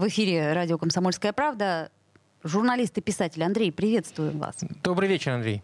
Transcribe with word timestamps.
в 0.00 0.08
эфире 0.08 0.54
радио 0.54 0.78
«Комсомольская 0.78 1.32
правда». 1.34 1.90
Журналист 2.42 2.96
и 2.96 3.02
писатель 3.02 3.44
Андрей, 3.44 3.70
приветствую 3.70 4.36
вас. 4.38 4.56
Добрый 4.82 5.10
вечер, 5.10 5.32
Андрей. 5.32 5.62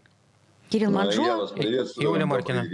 Кирилл 0.68 0.90
Ну, 0.90 0.98
приветствую. 1.54 2.04
и 2.04 2.06
Оля 2.06 2.26
Маркина. 2.26 2.66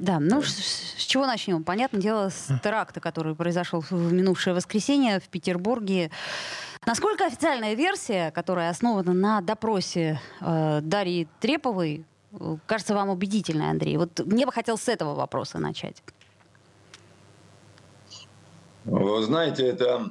Да, 0.00 0.18
ну 0.18 0.42
с, 0.42 0.48
с 0.48 1.04
чего 1.04 1.24
начнем? 1.26 1.62
Понятное 1.62 2.00
дело, 2.00 2.30
с 2.30 2.48
теракта, 2.64 2.98
который 2.98 3.36
произошел 3.36 3.80
в 3.80 3.92
в 3.92 4.12
минувшее 4.12 4.54
воскресенье 4.54 5.20
в 5.20 5.28
Петербурге. 5.28 6.10
Насколько 6.84 7.26
официальная 7.26 7.74
версия, 7.74 8.32
которая 8.32 8.70
основана 8.70 9.12
на 9.12 9.40
допросе 9.40 10.20
э, 10.40 10.80
Дарьи 10.82 11.28
Треповой, 11.38 12.04
э, 12.32 12.56
кажется 12.66 12.94
вам 12.94 13.10
убедительной, 13.10 13.70
Андрей? 13.70 13.98
Вот 13.98 14.18
мне 14.26 14.46
бы 14.46 14.52
хотелось 14.52 14.82
с 14.82 14.88
этого 14.88 15.14
вопроса 15.14 15.58
начать. 15.60 16.02
Вы 18.84 19.22
знаете, 19.22 19.64
это 19.64 20.10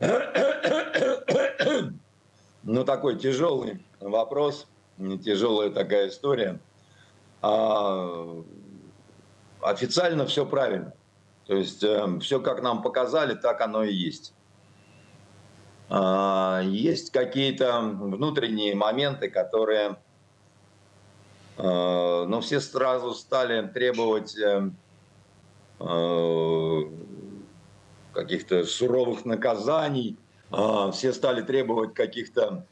ну, 2.62 2.84
такой 2.84 3.18
тяжелый 3.18 3.84
вопрос, 4.00 4.66
тяжелая 4.98 5.70
такая 5.70 6.08
история. 6.08 6.58
А, 7.42 8.42
официально 9.62 10.26
все 10.26 10.44
правильно. 10.46 10.92
То 11.46 11.54
есть 11.54 11.84
все, 12.20 12.40
как 12.40 12.62
нам 12.62 12.82
показали, 12.82 13.34
так 13.34 13.60
оно 13.60 13.84
и 13.84 13.94
есть. 13.94 14.34
А, 15.88 16.60
есть 16.64 17.12
какие-то 17.12 17.80
внутренние 17.80 18.74
моменты, 18.74 19.30
которые 19.30 19.96
э, 21.56 22.24
ну, 22.28 22.40
все 22.40 22.60
сразу 22.60 23.14
стали 23.14 23.68
требовать 23.68 24.36
э, 24.36 24.70
э, 25.78 26.80
каких-то 28.16 28.64
суровых 28.64 29.26
наказаний, 29.26 30.16
а, 30.50 30.90
все 30.90 31.12
стали 31.12 31.42
требовать 31.42 31.94
каких-то 31.94 32.66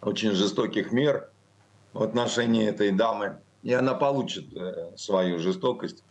очень 0.00 0.32
жестоких 0.32 0.92
мер 0.92 1.30
в 1.92 2.02
отношении 2.02 2.66
этой 2.66 2.92
дамы, 2.92 3.40
и 3.64 3.72
она 3.72 3.94
получит 3.94 4.56
э, 4.56 4.92
свою 4.96 5.40
жестокость. 5.40 6.04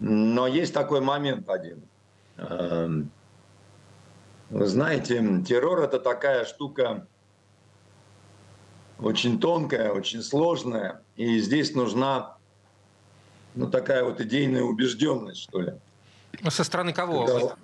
Но 0.00 0.48
есть 0.48 0.74
такой 0.74 1.00
момент 1.00 1.48
один. 1.48 1.82
Эм, 2.36 3.10
Вы 4.50 4.66
знаете, 4.66 5.22
террор 5.46 5.82
это 5.82 6.00
такая 6.00 6.44
штука 6.44 7.06
очень 8.98 9.38
тонкая, 9.38 9.92
очень 9.92 10.22
сложная, 10.22 11.02
и 11.16 11.38
здесь 11.38 11.74
нужна 11.74 12.36
ну, 13.54 13.70
такая 13.70 14.02
вот 14.02 14.20
идейная 14.20 14.62
убежденность, 14.62 15.42
что 15.42 15.60
ли. 15.60 15.74
Ну, 16.40 16.50
Со 16.50 16.64
стороны 16.64 16.92
кого? 16.92 17.26
Да. 17.26 17.56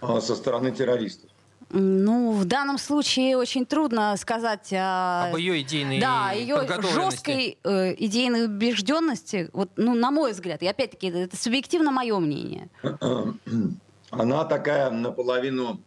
А, 0.00 0.20
со 0.20 0.34
стороны 0.34 0.70
террористов. 0.72 1.30
Ну, 1.70 2.30
в 2.32 2.44
данном 2.44 2.78
случае 2.78 3.36
очень 3.36 3.66
трудно 3.66 4.16
сказать 4.16 4.72
о... 4.72 5.30
Об 5.30 5.36
ее 5.36 5.62
идейной 5.62 6.00
Да, 6.00 6.30
ее 6.30 6.64
жесткой 6.94 7.58
э, 7.64 7.94
идейной 7.98 8.44
убежденности, 8.44 9.50
вот, 9.52 9.70
ну, 9.76 9.94
на 9.94 10.12
мой 10.12 10.32
взгляд, 10.32 10.62
и 10.62 10.66
опять-таки, 10.66 11.08
это 11.08 11.36
субъективно 11.36 11.90
мое 11.90 12.16
мнение. 12.20 12.68
Она 14.10 14.44
такая 14.44 14.90
наполовину, 14.90 15.80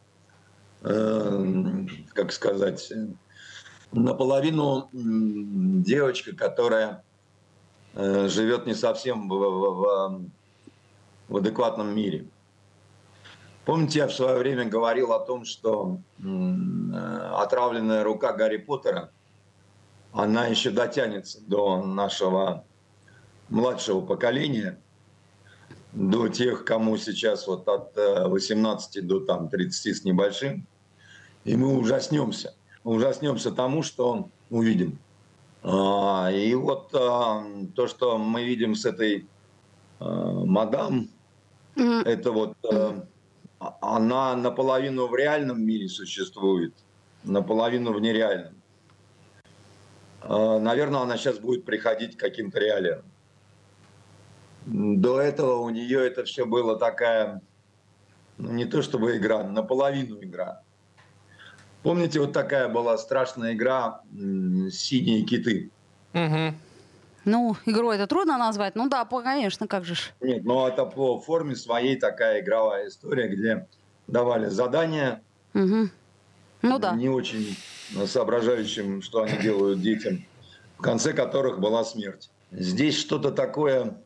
э, 0.82 1.86
как 2.14 2.34
сказать, 2.34 2.92
наполовину 3.94 4.90
девочка, 4.92 6.36
которая 6.36 7.04
э, 7.94 8.28
живет 8.28 8.66
не 8.66 8.74
совсем 8.76 9.30
в, 9.30 9.34
в- 9.34 9.76
в- 9.80 10.30
в 11.30 11.38
адекватном 11.38 11.96
мире. 11.96 12.26
Помните, 13.66 14.00
я 14.00 14.08
в 14.08 14.14
свое 14.14 14.40
время 14.40 14.66
говорил 14.66 15.14
о 15.14 15.20
том, 15.20 15.46
что 15.46 16.00
э, 16.18 16.24
отравленная 16.24 18.04
рука 18.04 18.34
Гарри 18.34 18.58
Поттера, 18.58 19.12
она 20.12 20.48
еще 20.48 20.72
дотянется 20.72 21.40
до 21.46 21.84
нашего 21.84 22.66
младшего 23.48 24.02
поколения, 24.02 24.80
до 25.94 26.30
тех, 26.30 26.66
кому 26.66 26.98
сейчас 26.98 27.46
вот 27.46 27.68
от 27.68 27.96
э, 27.96 28.28
18 28.28 29.06
до 29.06 29.20
там, 29.20 29.50
30 29.50 29.98
с 29.98 30.04
небольшим, 30.04 30.66
и 31.44 31.56
мы 31.56 31.78
ужаснемся. 31.78 32.56
Ужаснемся 32.84 33.52
тому, 33.52 33.84
что 33.84 34.30
увидим. 34.50 34.98
А, 35.62 36.32
И 36.32 36.56
вот 36.56 36.90
а, 36.96 37.44
то, 37.76 37.88
что 37.88 38.18
мы 38.18 38.46
видим 38.46 38.74
с 38.74 38.86
этой 38.86 39.28
мадам, 40.00 41.10
Это 41.76 42.32
вот 42.32 42.58
э, 42.72 43.02
она 43.60 44.36
наполовину 44.36 45.08
в 45.08 45.16
реальном 45.16 45.64
мире 45.64 45.88
существует, 45.88 46.74
наполовину 47.24 47.94
в 47.94 48.02
нереальном. 48.02 48.62
Э, 50.22 50.60
Наверное, 50.60 51.02
она 51.02 51.18
сейчас 51.18 51.40
будет 51.40 51.66
приходить 51.66 52.18
к 52.18 52.20
каким-то 52.20 52.60
реалиям. 52.60 53.04
До 54.66 55.20
этого 55.20 55.60
у 55.62 55.70
нее 55.70 56.06
это 56.06 56.26
все 56.26 56.46
было 56.46 56.78
такая, 56.78 57.42
ну 58.38 58.52
не 58.52 58.66
то 58.66 58.82
чтобы 58.82 59.18
игра, 59.18 59.44
наполовину 59.44 60.22
игра. 60.22 60.62
Помните, 61.82 62.20
вот 62.20 62.34
такая 62.34 62.68
была 62.68 62.98
страшная 62.98 63.54
игра 63.54 64.02
«Синие 64.12 65.24
киты». 65.24 65.72
Мгм. 66.14 66.56
Ну, 67.26 67.56
игрой 67.66 67.96
это 67.96 68.08
трудно 68.08 68.38
назвать. 68.38 68.76
Ну 68.76 68.88
да, 68.90 69.06
конечно, 69.06 69.68
как 69.68 69.86
же 69.86 69.96
ж. 69.96 70.14
Нет, 70.22 70.44
но 70.44 70.68
это 70.68 70.86
по 70.86 71.20
форме 71.20 71.56
своей 71.56 71.98
такая 71.98 72.42
игровая 72.42 72.88
история, 72.88 73.28
где 73.28 73.68
давали 74.08 74.48
задания, 74.48 75.24
Мгм. 75.54 75.92
Ну 76.62 76.80
да. 76.80 76.96
не 76.96 77.10
очень 77.10 77.56
соображающим, 78.06 79.02
что 79.02 79.24
они 79.24 79.38
делают 79.40 79.82
детям, 79.82 80.18
в 80.78 80.82
конце 80.82 81.14
которых 81.14 81.60
была 81.60 81.84
смерть. 81.84 82.30
Здесь 82.52 82.98
что-то 82.98 83.32
такое, 83.32 84.04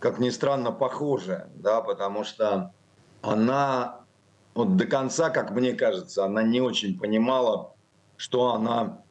как 0.00 0.18
ни 0.18 0.30
странно, 0.30 0.70
похожее, 0.72 1.50
да, 1.56 1.80
потому 1.80 2.24
что 2.24 2.72
она 3.22 4.06
вот 4.54 4.76
до 4.76 4.86
конца, 4.86 5.30
как 5.30 5.50
мне 5.50 5.72
кажется, 5.72 6.24
она 6.24 6.42
не 6.42 6.60
очень 6.60 6.98
понимала, 6.98 7.74
что 8.16 8.52
она 8.54 9.03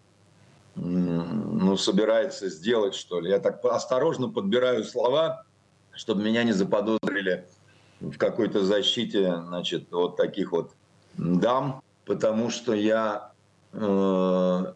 ну, 0.76 1.78
собирается 1.78 2.50
сделать, 2.50 2.96
что 2.96 3.20
ли. 3.20 3.30
Я 3.30 3.40
так 3.40 3.64
осторожно 3.66 4.30
подбираю 4.30 4.84
слова, 4.84 5.46
чтобы 5.92 6.24
меня 6.24 6.44
не 6.44 6.52
заподозрили 6.52 7.46
в 8.00 8.18
какой-то 8.18 8.64
защите, 8.64 9.36
значит, 9.48 9.92
вот 9.92 10.18
таких 10.18 10.52
вот 10.52 10.72
дам, 11.16 11.82
потому 12.06 12.50
что 12.50 12.74
я 12.74 13.32
э, 13.72 14.74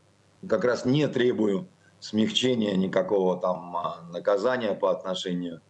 как 0.47 0.63
раз 0.63 0.85
не 0.85 1.07
требую 1.07 1.67
смягчения 1.99 2.75
никакого 2.75 3.39
там 3.39 3.75
а, 3.75 4.01
наказания 4.11 4.73
по 4.73 4.91
отношению. 4.91 5.61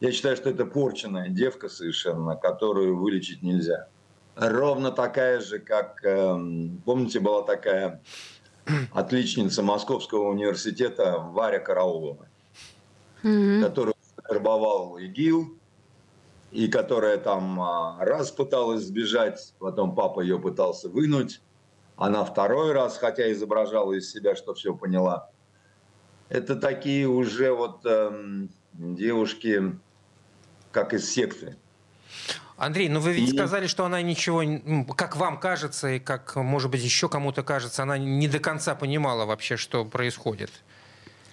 Я 0.00 0.12
считаю, 0.12 0.36
что 0.36 0.50
это 0.50 0.66
порченная 0.66 1.28
девка 1.28 1.68
совершенно, 1.68 2.36
которую 2.36 2.98
вылечить 2.98 3.42
нельзя. 3.42 3.88
Ровно 4.36 4.92
такая 4.92 5.40
же, 5.40 5.58
как, 5.58 6.04
эм, 6.04 6.80
помните, 6.84 7.20
была 7.20 7.42
такая 7.42 8.00
отличница 8.92 9.62
Московского 9.62 10.28
университета 10.28 11.18
Варя 11.18 11.58
Караулова 11.58 12.28
Мгм. 13.22 13.62
которую 13.62 13.94
вербовал 14.30 14.98
ИГИЛ, 14.98 15.58
и 16.52 16.68
которая 16.68 17.18
там 17.18 17.60
а, 17.60 17.98
раз 18.00 18.30
пыталась 18.30 18.82
сбежать, 18.82 19.54
потом 19.58 19.94
папа 19.94 20.20
ее 20.20 20.38
пытался 20.38 20.88
вынуть, 20.88 21.40
она 21.96 22.24
второй 22.24 22.72
раз, 22.72 22.96
хотя 22.96 23.30
изображала 23.30 23.92
из 23.92 24.10
себя, 24.10 24.34
что 24.34 24.54
все 24.54 24.74
поняла. 24.74 25.30
Это 26.28 26.56
такие 26.56 27.06
уже 27.06 27.52
вот 27.52 27.84
эм, 27.84 28.50
девушки, 28.72 29.78
как 30.72 30.94
из 30.94 31.10
секты. 31.12 31.56
Андрей, 32.60 32.90
ну 32.90 33.00
вы 33.00 33.12
ведь 33.12 33.30
И- 33.30 33.32
сказали, 33.32 33.66
что 33.66 33.86
она 33.86 34.02
ничего, 34.02 34.42
как 34.94 35.16
вам 35.16 35.40
кажется, 35.40 35.92
и 35.92 35.98
как, 35.98 36.36
может 36.36 36.70
быть, 36.70 36.84
еще 36.84 37.08
кому-то 37.08 37.42
кажется, 37.42 37.84
она 37.84 37.96
не 37.96 38.28
до 38.28 38.38
конца 38.38 38.74
понимала 38.74 39.24
вообще, 39.24 39.56
что 39.56 39.86
происходит. 39.86 40.50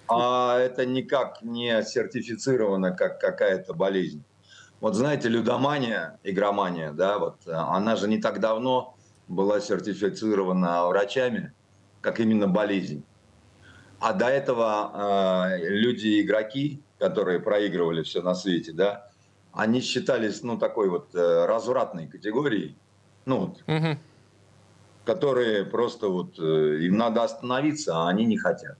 А 0.08 0.58
это 0.58 0.86
никак 0.86 1.42
не 1.42 1.82
сертифицировано 1.82 2.92
как 2.92 3.20
какая-то 3.20 3.74
болезнь. 3.74 4.24
Вот 4.80 4.94
знаете, 4.94 5.28
людомания, 5.28 6.18
игромания, 6.24 6.92
да, 6.92 7.18
вот 7.18 7.46
э, 7.46 7.52
она 7.52 7.96
же 7.96 8.08
не 8.08 8.16
так 8.22 8.40
давно 8.40 8.96
была 9.26 9.60
сертифицирована 9.60 10.86
врачами 10.86 11.52
как 12.00 12.20
именно 12.20 12.48
болезнь. 12.48 13.04
А 14.00 14.14
до 14.14 14.28
этого 14.28 15.50
э, 15.52 15.68
люди-игроки, 15.68 16.80
которые 16.98 17.40
проигрывали 17.40 18.02
все 18.02 18.22
на 18.22 18.34
свете, 18.34 18.72
да, 18.72 19.07
они 19.52 19.80
считались, 19.80 20.42
ну, 20.42 20.58
такой 20.58 20.88
вот 20.88 21.14
э, 21.14 21.46
развратной 21.46 22.06
категорией, 22.06 22.76
ну, 23.24 23.38
вот, 23.38 23.62
угу. 23.66 23.98
которые 25.04 25.64
просто 25.64 26.08
вот, 26.08 26.38
э, 26.38 26.78
им 26.82 26.96
надо 26.96 27.22
остановиться, 27.22 27.96
а 27.96 28.08
они 28.08 28.24
не 28.24 28.38
хотят. 28.38 28.78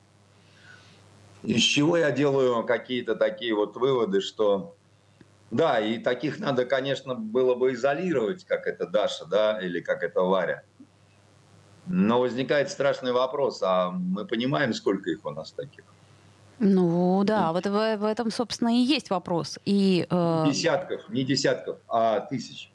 Из 1.43 1.61
чего 1.63 1.97
я 1.97 2.11
делаю 2.11 2.65
какие-то 2.65 3.15
такие 3.15 3.55
вот 3.55 3.77
выводы, 3.77 4.21
что 4.21 4.75
да, 5.51 5.81
и 5.81 5.99
таких 5.99 6.41
надо, 6.41 6.67
конечно, 6.67 7.15
было 7.15 7.55
бы 7.55 7.73
изолировать, 7.73 8.45
как 8.45 8.67
это 8.67 8.87
Даша, 8.87 9.25
да, 9.25 9.59
или 9.59 9.81
как 9.81 10.03
это 10.03 10.21
Варя. 10.21 10.63
Но 11.87 12.21
возникает 12.21 12.71
страшный 12.71 13.13
вопрос, 13.13 13.63
а 13.63 13.91
мы 13.91 14.27
понимаем, 14.27 14.75
сколько 14.75 15.11
их 15.11 15.25
у 15.25 15.31
нас 15.31 15.53
таких? 15.53 15.85
Ну 16.59 17.23
да, 17.25 17.53
вот 17.53 17.67
в, 17.67 17.97
в 17.97 18.05
этом, 18.05 18.31
собственно, 18.31 18.77
и 18.77 18.81
есть 18.81 19.11
вопрос. 19.11 19.59
И, 19.65 20.07
э... 20.11 20.45
Десятков, 20.49 21.09
не 21.09 21.25
десятков, 21.25 21.79
а 21.89 22.21
тысяч. 22.21 22.73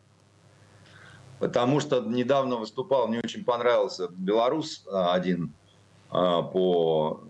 Потому 1.40 1.82
что 1.82 2.00
недавно 2.00 2.56
выступал, 2.56 3.08
мне 3.08 3.20
очень 3.20 3.44
понравился 3.44 4.08
белорус 4.10 4.86
а, 4.90 5.14
один 5.14 5.54
а, 6.10 6.42
по 6.42 7.22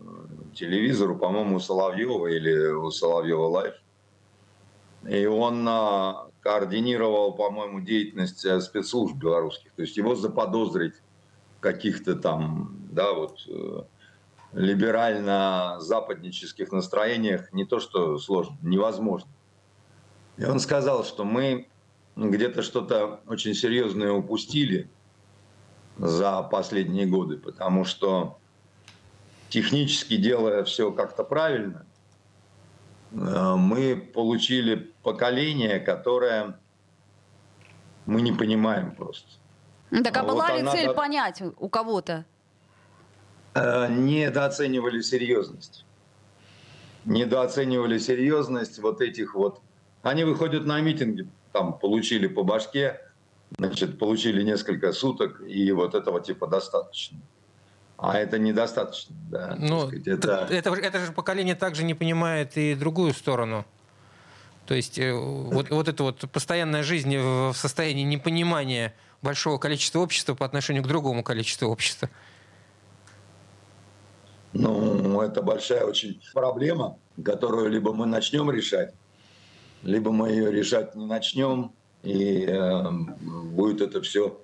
телевизору, 0.54 1.18
по-моему, 1.18 1.56
у 1.56 1.60
Соловьева 1.60 2.28
или 2.28 2.68
у 2.68 2.92
Соловьева 2.92 3.48
Live. 3.48 3.74
И 5.10 5.26
он 5.26 5.66
а, 5.68 6.28
координировал, 6.44 7.34
по-моему, 7.34 7.80
деятельность 7.80 8.46
э, 8.46 8.60
спецслужб 8.62 9.16
белорусских. 9.16 9.72
То 9.72 9.82
есть 9.82 9.98
его 9.98 10.14
заподозрить 10.14 10.96
каких-то 11.62 12.16
там, 12.16 12.78
да, 12.92 13.14
вот 13.14 13.40
э, 13.48 13.84
либерально-западнических 14.54 16.72
настроениях 16.72 17.52
не 17.54 17.66
то 17.66 17.80
что 17.80 18.20
сложно, 18.20 18.56
невозможно. 18.62 19.32
И 20.38 20.46
он 20.46 20.60
сказал, 20.60 21.04
что 21.04 21.26
мы 21.26 21.68
где-то 22.16 22.62
что-то 22.62 23.22
очень 23.28 23.54
серьезное 23.54 24.12
упустили 24.12 24.90
за 25.98 26.42
последние 26.44 27.06
годы, 27.06 27.38
потому 27.38 27.86
что 27.86 28.38
технически 29.50 30.18
делая 30.18 30.64
все 30.64 30.92
как-то 30.92 31.24
правильно, 31.24 31.86
э, 33.12 33.56
мы 33.56 33.96
получили 33.96 34.92
поколение, 35.04 35.80
которое 35.80 36.60
мы 38.06 38.22
не 38.22 38.32
понимаем 38.32 38.96
просто. 38.96 39.30
Так 40.04 40.18
а 40.18 40.24
вот 40.24 40.34
была 40.34 40.58
ли 40.58 40.68
цель 40.68 40.94
понять 40.94 41.44
у 41.60 41.70
кого-то? 41.70 42.26
Э, 43.56 43.88
недооценивали 43.90 45.02
серьезность. 45.02 45.86
Недооценивали 47.06 47.98
серьезность 47.98 48.80
вот 48.80 49.02
этих 49.02 49.36
вот... 49.36 49.62
Они 50.02 50.24
выходят 50.24 50.66
на 50.66 50.82
митинги, 50.82 51.28
там 51.52 51.78
получили 51.78 52.28
по 52.28 52.44
башке, 52.44 53.00
значит, 53.58 54.00
получили 54.00 54.44
несколько 54.44 54.92
суток, 54.92 55.42
и 55.48 55.72
вот 55.72 55.96
этого 55.96 56.20
типа 56.20 56.48
достаточно. 56.48 57.20
А 57.98 58.18
это 58.18 58.38
недостаточно, 58.40 59.16
да. 59.30 59.56
Ну, 59.58 59.88
сказать, 59.88 60.08
это... 60.08 60.48
Это, 60.50 60.70
это 60.72 61.06
же 61.06 61.12
поколение 61.12 61.56
также 61.56 61.84
не 61.84 61.94
понимает 61.94 62.58
и 62.58 62.76
другую 62.76 63.14
сторону. 63.14 63.66
То 64.66 64.74
есть 64.74 64.98
э, 64.98 65.14
вот, 65.14 65.70
вот 65.70 65.88
эта 65.88 66.04
вот 66.04 66.30
постоянная 66.32 66.84
жизнь 66.84 67.18
в 67.18 67.54
состоянии 67.54 68.04
непонимания 68.04 68.94
большого 69.22 69.58
количества 69.58 70.00
общества 70.00 70.36
по 70.36 70.46
отношению 70.46 70.84
к 70.84 70.88
другому 70.88 71.24
количеству 71.24 71.70
общества. 71.70 72.10
Ну, 74.54 75.22
это 75.22 75.42
большая 75.42 75.86
очень 75.86 76.22
проблема, 76.34 76.98
которую 77.24 77.70
либо 77.70 77.94
мы 77.94 78.06
начнем 78.06 78.52
решать, 78.52 78.94
либо 79.82 80.12
мы 80.12 80.30
ее 80.30 80.52
решать 80.52 80.96
не 80.96 81.06
начнем, 81.06 81.72
и 82.04 82.46
э, 82.46 82.92
будет 83.22 83.82
это 83.82 84.02
все 84.02 84.40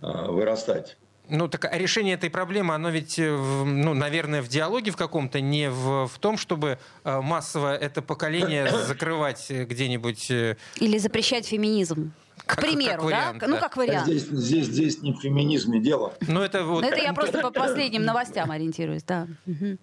э, 0.00 0.06
вырастать. 0.28 0.96
Ну, 1.28 1.48
так 1.48 1.64
а 1.66 1.78
решение 1.78 2.14
этой 2.14 2.30
проблемы, 2.30 2.74
оно 2.74 2.90
ведь, 2.90 3.18
э, 3.18 3.30
ну, 3.30 3.94
наверное, 3.94 4.42
в 4.42 4.48
диалоге 4.48 4.90
в 4.90 4.96
каком-то, 4.96 5.40
не 5.40 5.70
в, 5.70 6.06
в 6.06 6.18
том, 6.18 6.36
чтобы 6.36 6.78
э, 7.04 7.20
массово 7.20 7.76
это 7.76 8.02
поколение 8.02 8.70
закрывать 8.86 9.50
где-нибудь. 9.50 10.30
Э, 10.30 10.56
Или 10.76 10.98
запрещать 10.98 11.46
феминизм. 11.46 12.12
К 12.38 12.56
как, 12.56 12.60
примеру, 12.60 13.02
как 13.02 13.04
вариант, 13.04 13.38
да? 13.38 13.46
Ну, 13.46 13.58
как 13.58 13.76
вариант. 13.76 14.06
Здесь, 14.06 14.22
здесь, 14.22 14.66
здесь 14.66 15.02
не 15.02 15.12
в 15.12 15.20
феминизме 15.20 15.80
дело. 15.80 16.12
Ну, 16.26 16.40
это 16.40 16.64
вот... 16.64 16.82
Но 16.82 16.88
это 16.88 17.00
я 17.00 17.12
просто 17.14 17.40
по 17.40 17.50
последним 17.50 18.04
новостям 18.04 18.50
ориентируюсь, 18.50 19.04
да. 19.04 19.28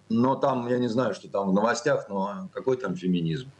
Но 0.08 0.34
там, 0.36 0.68
я 0.68 0.78
не 0.78 0.88
знаю, 0.88 1.14
что 1.14 1.28
там 1.28 1.50
в 1.50 1.54
новостях, 1.54 2.08
но 2.08 2.48
какой 2.52 2.76
там 2.76 2.96
феминизм? 2.96 3.50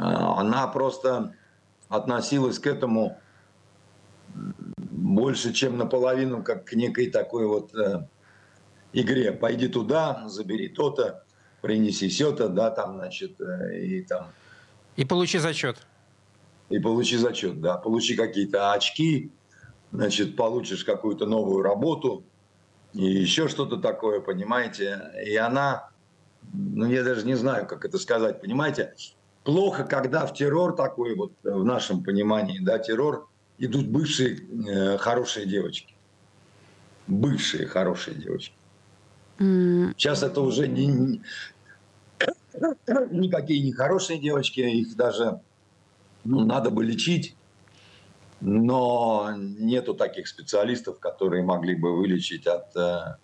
А, 0.00 0.40
она 0.40 0.66
просто 0.66 1.34
относилась 1.88 2.58
к 2.58 2.66
этому 2.66 3.18
больше, 4.78 5.52
чем 5.52 5.78
наполовину, 5.78 6.42
как 6.42 6.64
к 6.64 6.72
некой 6.72 7.10
такой 7.10 7.46
вот 7.46 7.74
э, 7.74 8.06
игре. 8.92 9.32
Пойди 9.32 9.68
туда, 9.68 10.24
забери 10.26 10.68
то-то, 10.68 11.24
принеси 11.62 12.08
все-то, 12.08 12.48
да, 12.48 12.70
там, 12.70 12.96
значит, 12.96 13.40
э, 13.40 13.78
и 13.78 14.02
там... 14.02 14.26
И 14.96 15.04
получи 15.04 15.38
зачет. 15.38 15.78
И 16.68 16.78
получи 16.78 17.16
зачет, 17.16 17.60
да. 17.60 17.76
Получи 17.76 18.16
какие-то 18.16 18.72
очки, 18.72 19.30
значит, 19.92 20.36
получишь 20.36 20.84
какую-то 20.84 21.26
новую 21.26 21.62
работу 21.62 22.24
и 22.92 23.04
еще 23.04 23.48
что-то 23.48 23.76
такое, 23.76 24.20
понимаете. 24.20 25.12
И 25.24 25.36
она, 25.36 25.90
ну, 26.52 26.86
я 26.86 27.04
даже 27.04 27.26
не 27.26 27.34
знаю, 27.34 27.66
как 27.66 27.84
это 27.84 27.98
сказать, 27.98 28.40
понимаете. 28.40 28.94
Плохо, 29.44 29.84
когда 29.84 30.26
в 30.26 30.34
террор 30.34 30.74
такой 30.74 31.14
вот, 31.14 31.32
в 31.44 31.64
нашем 31.64 32.02
понимании, 32.02 32.58
да, 32.58 32.78
террор– 32.78 33.28
идут 33.58 33.88
бывшие 33.88 34.38
э, 34.68 34.98
хорошие 34.98 35.46
девочки. 35.46 35.94
Бывшие 37.06 37.66
хорошие 37.66 38.16
девочки. 38.16 38.54
Mm. 39.38 39.92
Сейчас 39.96 40.22
это 40.22 40.40
уже 40.40 40.66
не, 40.66 40.86
не, 40.86 41.22
никакие 43.10 43.62
не 43.62 43.72
хорошие 43.72 44.18
девочки, 44.18 44.60
их 44.60 44.96
даже 44.96 45.40
надо 46.26 46.70
бы 46.70 46.84
лечить, 46.84 47.36
но 48.40 49.32
нету 49.36 49.94
таких 49.94 50.28
специалистов, 50.28 50.98
которые 50.98 51.42
могли 51.42 51.74
бы 51.74 51.96
вылечить 51.96 52.46
от, 52.46 52.76
э, 52.76 53.16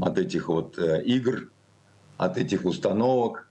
от 0.00 0.18
этих 0.18 0.48
вот 0.48 0.78
э, 0.78 1.02
игр, 1.04 1.50
от 2.16 2.38
этих 2.38 2.64
установок, 2.64 3.48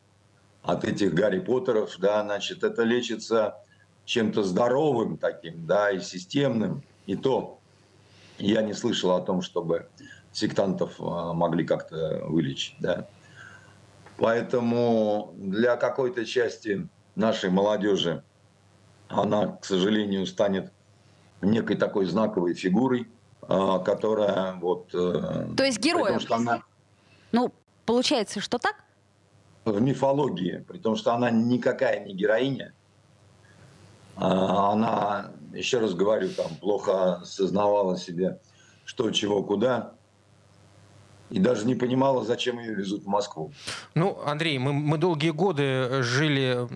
от 0.64 0.86
этих 0.86 1.14
Гарри 1.14 1.40
Поттеров, 1.40 1.96
да, 2.00 2.24
значит, 2.24 2.64
это 2.64 2.84
лечится 2.84 3.58
чем-то 4.06 4.44
здоровым 4.44 5.18
таким, 5.18 5.66
да, 5.66 5.92
и 5.92 6.00
системным, 6.00 6.84
и 7.06 7.16
то 7.16 7.60
я 8.38 8.62
не 8.62 8.74
слышал 8.74 9.12
о 9.12 9.22
том, 9.22 9.42
чтобы 9.42 9.88
сектантов 10.32 10.96
а, 11.00 11.34
могли 11.34 11.66
как-то 11.66 12.22
вылечить, 12.26 12.76
да. 12.80 13.08
Поэтому 14.18 15.34
для 15.36 15.78
какой-то 15.78 16.26
части 16.26 16.88
нашей 17.16 17.50
молодежи 17.50 18.24
она, 19.12 19.48
к 19.48 19.66
сожалению, 19.66 20.26
станет 20.26 20.72
некой 21.42 21.76
такой 21.76 22.06
знаковой 22.06 22.54
фигурой, 22.54 23.08
а, 23.42 23.80
которая 23.80 24.54
вот... 24.54 24.94
Э, 24.94 25.48
то 25.56 25.64
есть 25.64 25.80
героем? 25.80 26.14
Том, 26.14 26.20
что 26.20 26.36
она... 26.36 26.64
Ну, 27.32 27.54
получается, 27.86 28.40
что 28.40 28.58
так? 28.58 28.76
В 29.66 29.82
мифологии, 29.82 30.64
при 30.68 30.78
том, 30.78 30.96
что 30.96 31.14
она 31.14 31.30
никакая 31.32 32.04
не 32.06 32.14
героиня, 32.14 32.74
а, 34.16 34.72
она, 34.72 35.32
еще 35.54 35.80
раз 35.80 35.94
говорю, 35.94 36.30
там 36.30 36.56
плохо 36.56 37.16
осознавала 37.16 37.98
себе, 37.98 38.40
что, 38.86 39.10
чего, 39.12 39.44
куда 39.44 39.94
и 41.32 41.40
даже 41.40 41.66
не 41.66 41.76
понимала, 41.76 42.26
зачем 42.26 42.60
ее 42.60 42.76
везут 42.76 43.04
в 43.04 43.08
Москву. 43.08 43.52
Ну, 43.96 44.20
Андрей, 44.26 44.58
мы, 44.58 44.74
мы 44.74 44.98
долгие 44.98 45.30
годы 45.32 46.04
жили 46.04 46.68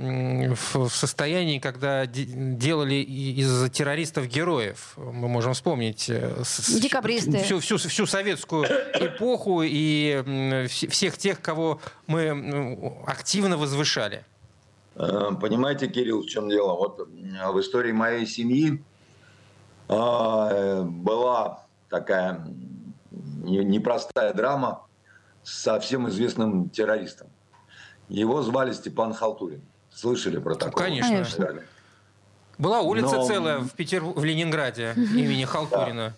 в, 0.56 0.88
в 0.88 0.96
состоянии, 0.96 1.60
когда 1.60 2.06
делали 2.06 2.96
из 2.96 3.70
террористов 3.72 4.28
героев. 4.28 4.94
Мы 4.98 5.28
можем 5.28 5.54
вспомнить 5.54 6.10
э, 6.10 6.44
Декабристы. 6.82 7.40
Всю, 7.40 7.60
всю, 7.60 7.78
всю 7.78 8.06
советскую 8.06 8.66
эпоху 8.66 9.62
и 9.64 10.66
всех 10.70 11.18
тех, 11.18 11.42
кого 11.42 11.82
мы 12.08 13.04
активно 13.06 13.58
возвышали. 13.58 14.24
Э, 14.96 15.32
понимаете, 15.40 15.88
Кирилл, 15.88 16.22
в 16.22 16.28
чем 16.28 16.50
дело? 16.50 16.76
Вот 16.76 17.00
э, 17.00 17.52
в 17.52 17.60
истории 17.60 17.92
моей 17.92 18.26
семьи 18.26 18.82
э, 19.90 20.84
была 20.84 21.66
такая 21.90 22.48
непростая 23.46 24.34
драма 24.34 24.86
с 25.44 25.62
совсем 25.62 26.10
известным 26.10 26.70
террористом. 26.70 27.28
Его 28.10 28.42
звали 28.42 28.74
Степан 28.74 29.14
Халтурин. 29.14 29.62
Слышали 29.92 30.38
про 30.40 30.56
такое? 30.56 30.86
Конечно. 30.86 31.62
Была 32.58 32.82
улица 32.82 33.18
Но... 33.18 33.28
целая 33.28 33.60
в, 33.60 33.72
Петер... 33.72 34.04
в 34.04 34.24
Ленинграде 34.24 34.94
имени 34.96 35.46
Халтурина. 35.46 36.14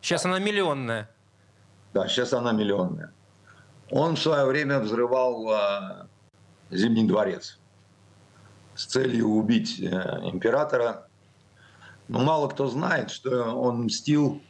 Сейчас 0.00 0.24
она 0.24 0.38
миллионная. 0.38 1.08
Да, 1.92 2.08
сейчас 2.08 2.32
она 2.32 2.52
миллионная. 2.52 3.12
Он 3.90 4.16
в 4.16 4.20
свое 4.20 4.44
время 4.44 4.80
взрывал 4.80 5.50
э, 5.52 6.06
Зимний 6.70 7.06
дворец 7.06 7.58
с 8.74 8.84
целью 8.84 9.28
убить 9.28 9.80
э, 9.80 9.84
императора. 10.24 11.06
Но 12.08 12.20
мало 12.20 12.48
кто 12.48 12.68
знает, 12.68 13.10
что 13.10 13.54
он 13.54 13.84
мстил 13.84 14.40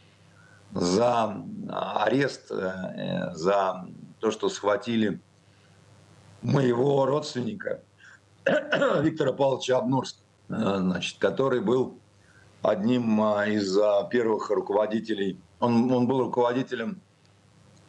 за 0.73 1.43
арест, 1.69 2.51
э, 2.51 3.33
за 3.35 3.87
то, 4.21 4.31
что 4.31 4.49
схватили 4.49 5.21
моего 6.43 7.07
родственника 7.07 7.83
Виктора 8.45 9.33
Павловича 9.33 9.79
Обнорского, 9.79 10.23
э, 10.49 10.77
значит, 10.79 11.19
который 11.19 11.61
был 11.61 11.99
одним 12.63 13.21
а, 13.23 13.47
из 13.47 13.77
а, 13.79 14.05
первых 14.05 14.51
руководителей. 14.51 15.39
Он, 15.61 15.91
он 15.91 16.07
был 16.07 16.21
руководителем 16.21 17.01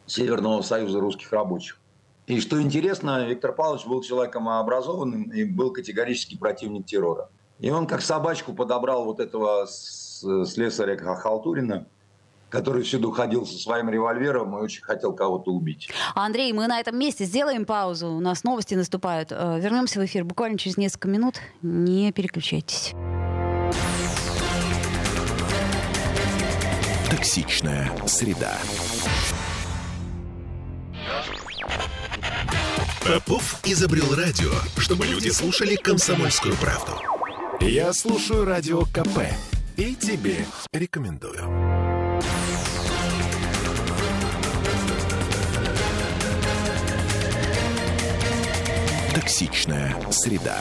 Северного 0.06 0.62
союза 0.62 1.00
русских 1.00 1.32
рабочих. 1.32 1.78
И 2.26 2.40
что 2.40 2.60
интересно, 2.60 3.26
Виктор 3.26 3.52
Павлович 3.52 3.86
был 3.86 4.02
человеком 4.02 4.48
образованным 4.48 5.24
и 5.24 5.44
был 5.44 5.72
категорически 5.72 6.36
противник 6.36 6.86
террора. 6.86 7.30
И 7.58 7.70
он 7.70 7.86
как 7.86 8.02
собачку 8.02 8.52
подобрал 8.54 9.04
вот 9.04 9.20
этого 9.20 9.66
слесаря 9.66 10.96
Халтурина, 10.96 11.86
который 12.48 12.82
всюду 12.82 13.10
ходил 13.10 13.46
со 13.46 13.58
своим 13.58 13.90
револьвером 13.90 14.56
и 14.56 14.60
очень 14.60 14.82
хотел 14.82 15.12
кого-то 15.12 15.50
убить. 15.52 15.90
Андрей, 16.14 16.52
мы 16.52 16.66
на 16.66 16.80
этом 16.80 16.98
месте 16.98 17.24
сделаем 17.24 17.64
паузу. 17.64 18.08
У 18.08 18.20
нас 18.20 18.44
новости 18.44 18.74
наступают. 18.74 19.32
Э, 19.32 19.58
вернемся 19.60 20.00
в 20.00 20.04
эфир 20.04 20.24
буквально 20.24 20.58
через 20.58 20.76
несколько 20.76 21.08
минут. 21.08 21.40
Не 21.62 22.12
переключайтесь. 22.12 22.94
Токсичная 27.10 27.90
среда. 28.06 28.56
Попов 33.04 33.60
изобрел 33.64 34.14
радио, 34.14 34.52
чтобы 34.76 35.06
люди 35.06 35.30
слушали 35.30 35.76
комсомольскую 35.76 36.54
правду. 36.56 36.92
Я 37.60 37.92
слушаю 37.94 38.44
радио 38.44 38.82
КП 38.82 39.20
и 39.76 39.94
тебе 39.94 40.44
рекомендую. 40.72 41.67
Токсичная 49.20 49.96
среда. 50.12 50.58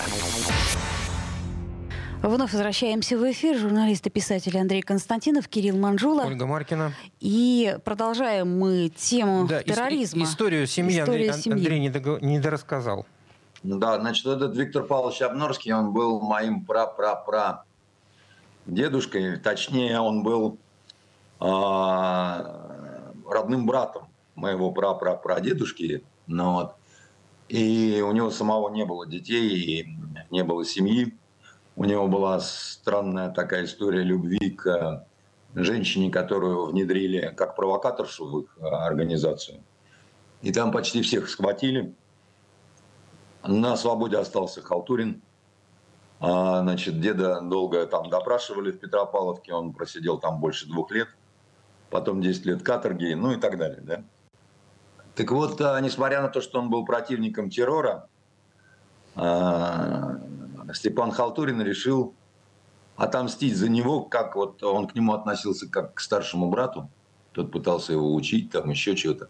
Вновь 2.24 2.54
возвращаемся 2.54 3.16
в 3.16 3.32
эфир. 3.32 3.56
Журналист 3.56 4.08
и 4.08 4.10
писатель 4.10 4.58
Андрей 4.58 4.82
Константинов, 4.82 5.48
Кирилл 5.48 5.78
Манжула. 5.78 6.24
Ольга 6.24 6.48
Маркина. 6.48 6.92
И 7.20 7.78
продолжаем 7.86 8.58
мы 8.58 8.90
тему 8.90 9.46
да, 9.48 9.62
терроризма. 9.62 10.24
Историю 10.24 10.66
семьи 10.66 11.00
Историю 11.00 11.30
Андрей, 11.30 11.44
семьи. 11.44 11.60
Андрей 11.60 11.80
недого, 11.80 12.18
недорассказал. 12.20 13.06
Да, 13.62 14.00
значит, 14.00 14.26
этот 14.26 14.58
Виктор 14.58 14.86
Павлович 14.86 15.22
Обнорский, 15.22 15.72
он 15.72 15.94
был 15.94 16.20
моим 16.20 16.66
пра-пра-пра 16.66 17.64
дедушкой. 18.66 19.38
Точнее, 19.38 20.00
он 20.00 20.24
был 20.24 20.58
э, 21.40 21.46
родным 23.30 23.68
братом 23.68 24.08
моего 24.34 24.72
пра-пра-прадедушки. 24.72 26.02
Ну, 26.26 26.54
вот. 26.54 26.74
И 27.50 28.02
у 28.02 28.12
него 28.12 28.30
самого 28.30 28.70
не 28.70 28.86
было 28.86 29.08
детей, 29.08 29.50
и 29.58 29.88
не 30.32 30.44
было 30.44 30.66
семьи. 30.66 31.18
У 31.76 31.86
него 31.86 32.08
была 32.08 32.40
странная 32.40 33.30
такая 33.30 33.66
история 33.66 34.04
любви 34.04 34.50
к 34.50 35.06
женщине, 35.56 36.12
которую 36.12 36.68
внедрили 36.68 37.34
как 37.36 37.56
провокаторшу 37.56 38.26
в 38.26 38.40
их 38.42 38.58
а, 38.60 38.86
организацию. 38.86 39.64
И 40.42 40.52
там 40.52 40.72
почти 40.72 41.02
всех 41.02 41.30
схватили. 41.30 41.94
На 43.44 43.78
свободе 43.78 44.18
остался 44.18 44.62
Халтурин. 44.62 45.22
А, 46.20 46.62
значит, 46.62 47.00
деда 47.00 47.42
долго 47.42 47.86
там 47.86 48.10
допрашивали 48.10 48.72
в 48.72 48.80
Петропавловке. 48.80 49.54
Он 49.54 49.74
просидел 49.74 50.20
там 50.20 50.40
больше 50.40 50.68
двух 50.68 50.92
лет. 50.92 51.08
Потом 51.90 52.22
10 52.22 52.46
лет 52.46 52.64
каторги, 52.64 53.14
ну 53.14 53.32
и 53.32 53.38
так 53.38 53.58
далее. 53.58 53.82
Да? 53.82 54.04
Так 55.18 55.32
вот, 55.32 55.60
а, 55.62 55.82
несмотря 55.82 56.22
на 56.22 56.28
то, 56.28 56.42
что 56.42 56.60
он 56.60 56.70
был 56.70 56.86
противником 56.86 57.50
террора, 57.50 58.08
а, 59.16 60.18
Степан 60.74 61.12
Халтурин 61.12 61.60
решил 61.60 62.14
отомстить 62.96 63.58
за 63.58 63.68
него, 63.68 64.04
как 64.04 64.36
вот 64.36 64.62
он 64.62 64.86
к 64.88 64.94
нему 64.94 65.14
относился 65.14 65.68
как 65.68 65.96
к 65.96 66.02
старшему 66.02 66.52
брату. 66.52 66.92
Тот 67.32 67.52
пытался 67.52 67.94
его 67.94 68.14
учить, 68.14 68.52
там 68.52 68.70
еще 68.70 68.96
чего-то. 68.96 69.30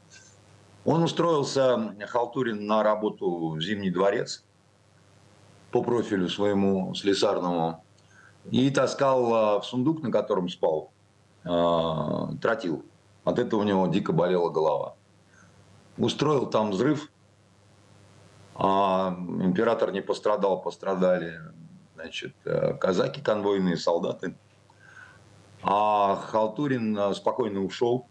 Он 0.83 1.03
устроился, 1.03 1.95
Халтурин, 2.05 2.67
на 2.67 2.83
работу 2.83 3.51
в 3.51 3.61
Зимний 3.61 3.89
дворец 3.89 4.43
по 5.71 5.81
профилю 5.81 6.27
своему 6.27 6.93
слесарному 6.95 7.81
и 8.51 8.69
таскал 8.71 9.33
а, 9.33 9.59
в 9.61 9.65
сундук, 9.65 10.03
на 10.03 10.11
котором 10.11 10.49
спал, 10.49 10.91
тротил. 11.43 12.83
От 13.23 13.39
этого 13.39 13.61
у 13.61 13.63
него 13.63 13.87
дико 13.87 14.11
болела 14.11 14.49
голова. 14.49 14.97
Устроил 15.97 16.45
там 16.45 16.71
взрыв, 16.71 17.11
а 18.55 19.15
император 19.17 19.91
не 19.91 20.01
пострадал, 20.01 20.61
пострадали 20.61 21.39
значит, 21.95 22.35
э, 22.45 22.73
казаки, 22.75 23.21
конвойные 23.21 23.77
солдаты. 23.77 24.35
А 25.63 26.15
Халтурин 26.15 26.97
э, 26.97 27.13
спокойно 27.15 27.63
ушел, 27.63 28.07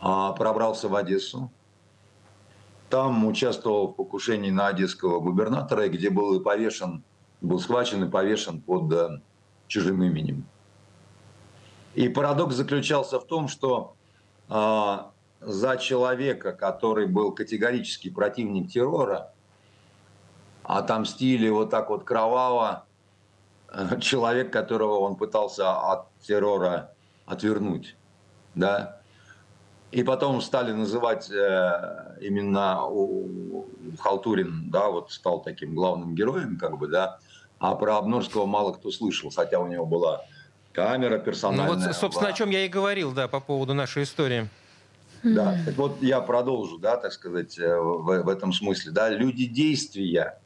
а 0.00 0.32
пробрался 0.32 0.88
в 0.88 0.94
Одессу. 0.94 1.50
Там 2.90 3.26
участвовал 3.26 3.88
в 3.88 3.94
покушении 3.94 4.50
на 4.50 4.68
одесского 4.68 5.18
губернатора, 5.18 5.88
где 5.88 6.10
был 6.10 6.38
и 6.38 6.42
повешен, 6.42 7.02
был 7.40 7.58
схвачен 7.58 8.04
и 8.04 8.10
повешен 8.10 8.60
под 8.60 8.92
э, 8.92 9.20
чужим 9.66 10.02
именем. 10.02 10.44
И 11.94 12.08
парадокс 12.08 12.54
заключался 12.54 13.18
в 13.18 13.26
том, 13.26 13.48
что 13.48 13.94
а, 14.48 15.12
за 15.44 15.76
человека, 15.76 16.52
который 16.52 17.06
был 17.06 17.32
категорический 17.32 18.10
противник 18.10 18.70
террора, 18.70 19.32
отомстили 20.62 21.48
вот 21.48 21.70
так 21.70 21.90
вот 21.90 22.04
кроваво 22.04 22.86
э, 23.68 24.00
человек, 24.00 24.52
которого 24.52 24.98
он 25.00 25.16
пытался 25.16 25.72
от 25.72 26.06
террора 26.20 26.92
отвернуть. 27.26 27.96
Да? 28.54 29.00
И 29.90 30.02
потом 30.02 30.40
стали 30.40 30.72
называть 30.72 31.30
э, 31.30 32.16
именно 32.20 32.86
у, 32.86 33.26
у 33.58 33.66
Халтурин, 33.98 34.70
да, 34.70 34.88
вот 34.88 35.12
стал 35.12 35.42
таким 35.42 35.74
главным 35.74 36.14
героем, 36.14 36.56
как 36.56 36.78
бы, 36.78 36.88
да, 36.88 37.18
а 37.58 37.74
про 37.74 37.98
Обнорского 37.98 38.46
мало 38.46 38.72
кто 38.72 38.90
слышал, 38.90 39.30
хотя 39.30 39.58
у 39.58 39.66
него 39.66 39.84
была 39.84 40.22
камера 40.72 41.18
персональная. 41.18 41.66
Ну 41.66 41.74
вот, 41.74 41.94
собственно, 41.94 42.28
была. 42.28 42.34
о 42.34 42.36
чем 42.36 42.50
я 42.50 42.64
и 42.64 42.68
говорил, 42.68 43.12
да, 43.12 43.28
по 43.28 43.40
поводу 43.40 43.74
нашей 43.74 44.04
истории. 44.04 44.48
Да, 45.22 45.56
так 45.64 45.76
вот 45.76 46.02
я 46.02 46.20
продолжу, 46.20 46.78
да, 46.78 46.96
так 46.96 47.12
сказать, 47.12 47.58
э, 47.58 47.78
в, 47.78 48.22
в 48.22 48.28
этом 48.28 48.52
смысле. 48.52 48.90
Да, 48.90 49.08
люди 49.08 49.46
действия, 49.46 50.40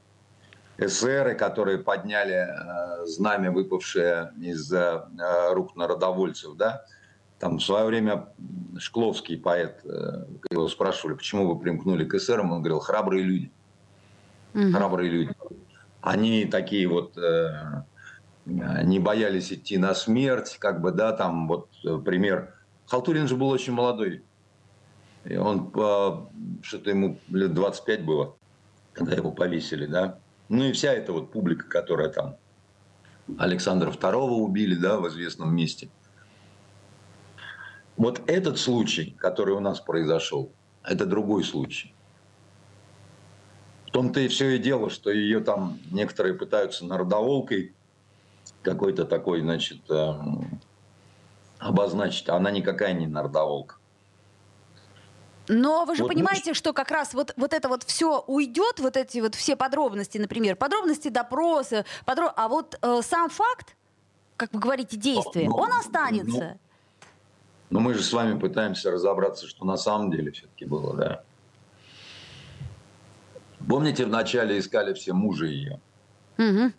эсеры, 0.78 1.34
которые 1.34 1.78
подняли 1.78 2.46
э, 2.46 3.06
знамя, 3.06 3.50
выпавшее 3.50 4.32
из 4.38 4.70
э, 4.72 5.02
рук 5.52 5.76
народовольцев, 5.76 6.56
да, 6.56 6.84
там 7.38 7.58
в 7.58 7.62
свое 7.62 7.86
время 7.86 8.28
Шкловский 8.78 9.38
поэт, 9.38 9.80
э, 9.84 10.24
его 10.50 10.68
спрашивали, 10.68 11.14
почему 11.14 11.48
вы 11.48 11.58
примкнули 11.58 12.04
к 12.04 12.14
эсерам, 12.14 12.52
он 12.52 12.60
говорил, 12.60 12.80
храбрые 12.80 13.22
люди, 13.24 13.50
mm-hmm. 14.52 14.72
храбрые 14.72 15.10
люди. 15.10 15.32
Они 16.02 16.44
такие 16.44 16.86
вот 16.86 17.16
э, 17.18 17.82
не 18.44 18.98
боялись 18.98 19.52
идти 19.52 19.78
на 19.78 19.94
смерть, 19.94 20.56
как 20.58 20.80
бы, 20.80 20.92
да, 20.92 21.12
там 21.12 21.48
вот 21.48 21.68
э, 21.84 21.98
пример. 21.98 22.54
Халтурин 22.86 23.26
же 23.26 23.36
был 23.36 23.48
очень 23.48 23.72
молодой 23.72 24.22
и 25.28 25.36
он, 25.36 25.70
что-то 26.62 26.90
ему 26.90 27.18
лет 27.28 27.52
25 27.54 28.04
было, 28.04 28.36
когда 28.92 29.14
его 29.14 29.32
повесили, 29.32 29.86
да. 29.86 30.18
Ну 30.48 30.64
и 30.64 30.72
вся 30.72 30.92
эта 30.92 31.12
вот 31.12 31.32
публика, 31.32 31.68
которая 31.68 32.08
там 32.08 32.36
Александра 33.38 33.90
II 33.90 34.40
убили, 34.40 34.76
да, 34.76 34.98
в 34.98 35.08
известном 35.08 35.54
месте. 35.54 35.88
Вот 37.96 38.22
этот 38.26 38.58
случай, 38.58 39.16
который 39.18 39.54
у 39.54 39.60
нас 39.60 39.80
произошел, 39.80 40.52
это 40.84 41.06
другой 41.06 41.42
случай. 41.42 41.92
В 43.88 43.90
том-то 43.90 44.20
и 44.20 44.28
все 44.28 44.50
и 44.50 44.58
дело, 44.58 44.90
что 44.90 45.10
ее 45.10 45.40
там 45.40 45.78
некоторые 45.90 46.34
пытаются 46.34 46.84
народоволкой 46.84 47.74
какой-то 48.62 49.06
такой, 49.06 49.40
значит, 49.40 49.90
эм, 49.90 50.60
обозначить. 51.58 52.28
Она 52.28 52.50
никакая 52.50 52.92
не 52.92 53.06
народоволка. 53.06 53.75
Но 55.48 55.84
вы 55.84 55.96
же 55.96 56.02
вот, 56.02 56.12
понимаете, 56.12 56.54
что 56.54 56.72
как 56.72 56.90
раз 56.90 57.14
вот, 57.14 57.32
вот 57.36 57.52
это 57.52 57.68
вот 57.68 57.82
все 57.84 58.20
уйдет, 58.26 58.80
вот 58.80 58.96
эти 58.96 59.18
вот 59.18 59.34
все 59.34 59.56
подробности, 59.56 60.18
например, 60.18 60.56
подробности 60.56 61.08
допроса, 61.08 61.84
подроб... 62.04 62.32
а 62.36 62.48
вот 62.48 62.78
э, 62.82 63.00
сам 63.02 63.30
факт, 63.30 63.76
как 64.36 64.52
вы 64.52 64.60
говорите, 64.60 64.96
действия, 64.96 65.48
ну, 65.48 65.56
он 65.56 65.72
останется. 65.72 66.58
Но 67.70 67.80
мы 67.80 67.94
же 67.94 68.02
с 68.02 68.12
вами 68.12 68.38
пытаемся 68.38 68.90
разобраться, 68.90 69.46
что 69.46 69.64
на 69.64 69.76
самом 69.76 70.10
деле 70.10 70.30
все-таки 70.32 70.64
было, 70.64 70.94
да. 70.96 71.22
Помните, 73.68 74.04
вначале 74.04 74.58
искали 74.58 74.94
все 74.94 75.12
мужа 75.12 75.46
ее? 75.46 75.80
Угу. 76.38 76.72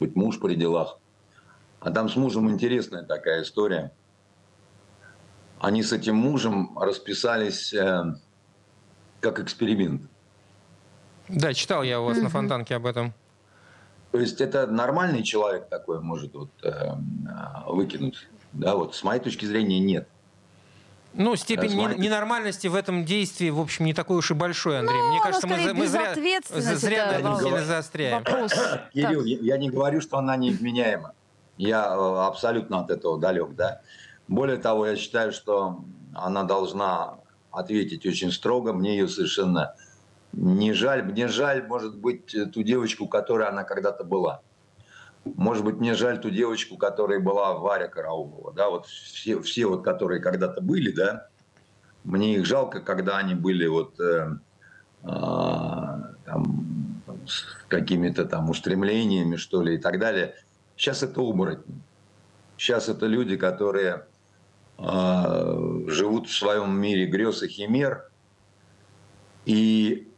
Быть 0.00 0.16
муж 0.16 0.38
при 0.38 0.54
делах. 0.54 0.98
А 1.80 1.90
там 1.90 2.08
с 2.08 2.16
мужем 2.16 2.50
интересная 2.50 3.02
такая 3.02 3.42
история. 3.42 3.92
Они 5.60 5.82
с 5.82 5.92
этим 5.92 6.16
мужем 6.16 6.76
расписались 6.78 7.72
э, 7.74 8.14
как 9.20 9.38
эксперимент. 9.40 10.02
Да, 11.28 11.52
читал 11.52 11.82
я 11.82 12.00
у 12.00 12.06
вас 12.06 12.16
угу. 12.16 12.24
на 12.24 12.30
фонтанке 12.30 12.74
об 12.74 12.86
этом. 12.86 13.12
То 14.10 14.18
есть 14.18 14.40
это 14.40 14.66
нормальный 14.66 15.22
человек 15.22 15.68
такой 15.68 16.00
может 16.00 16.34
вот, 16.34 16.50
э, 16.64 16.92
выкинуть. 17.66 18.26
Да, 18.52 18.74
вот 18.74 18.96
с 18.96 19.04
моей 19.04 19.20
точки 19.20 19.44
зрения 19.44 19.78
нет. 19.78 20.08
Ну, 21.12 21.36
степень 21.36 21.70
Смотри. 21.70 22.00
ненормальности 22.00 22.68
в 22.68 22.74
этом 22.74 23.04
действии, 23.04 23.50
в 23.50 23.60
общем, 23.60 23.84
не 23.84 23.94
такой 23.94 24.16
уж 24.16 24.30
и 24.30 24.34
большой, 24.34 24.78
Андрей. 24.78 24.96
Ну, 24.96 25.08
Мне 25.10 25.20
кажется, 25.20 25.46
мы, 25.46 25.74
мы 25.74 25.88
зря, 25.88 26.14
зря 26.76 27.12
над 27.12 27.24
ним 27.24 27.36
сильно 27.38 27.64
заостряем. 27.64 28.18
Вопрос. 28.18 28.52
Кирилл, 28.94 29.24
я, 29.24 29.38
я 29.40 29.58
не 29.58 29.70
говорю, 29.70 30.00
что 30.00 30.18
она 30.18 30.36
невменяема. 30.36 31.12
Я 31.56 31.84
э, 31.84 32.26
абсолютно 32.26 32.80
от 32.80 32.90
этого 32.90 33.18
далек, 33.18 33.54
да. 33.54 33.82
Более 34.30 34.58
того, 34.58 34.86
я 34.86 34.94
считаю, 34.94 35.32
что 35.32 35.84
она 36.14 36.44
должна 36.44 37.18
ответить 37.50 38.06
очень 38.06 38.30
строго. 38.30 38.72
Мне 38.72 38.96
ее 38.96 39.08
совершенно 39.08 39.74
не 40.32 40.72
жаль. 40.72 41.02
Мне 41.02 41.26
жаль, 41.26 41.66
может 41.66 41.98
быть, 41.98 42.36
ту 42.52 42.62
девочку, 42.62 43.08
которой 43.08 43.48
она 43.48 43.64
когда-то 43.64 44.04
была. 44.04 44.40
Может 45.24 45.64
быть, 45.64 45.78
мне 45.78 45.94
жаль 45.94 46.20
ту 46.20 46.30
девочку, 46.30 46.76
которая 46.76 47.18
была 47.18 47.54
Варя 47.54 47.88
Караулова. 47.88 48.52
Да, 48.52 48.70
вот 48.70 48.86
все, 48.86 49.40
все 49.42 49.66
вот, 49.66 49.82
которые 49.82 50.20
когда-то 50.20 50.60
были, 50.60 50.92
да, 50.92 51.26
мне 52.04 52.36
их 52.36 52.46
жалко, 52.46 52.80
когда 52.80 53.18
они 53.18 53.34
были 53.34 53.66
вот 53.66 53.98
э, 53.98 54.28
э, 55.02 55.08
там, 55.08 57.02
с 57.26 57.44
какими-то 57.66 58.26
там 58.26 58.48
устремлениями, 58.48 59.34
что 59.34 59.60
ли, 59.60 59.74
и 59.74 59.78
так 59.78 59.98
далее. 59.98 60.36
Сейчас 60.76 61.02
это 61.02 61.20
оборотни. 61.20 61.82
Сейчас 62.56 62.88
это 62.88 63.06
люди, 63.06 63.36
которые 63.36 64.06
живут 64.80 66.28
в 66.28 66.32
своем 66.32 66.78
мире 66.80 67.06
грез 67.06 67.42
и 67.42 67.48
химер, 67.48 68.10
и 69.44 70.10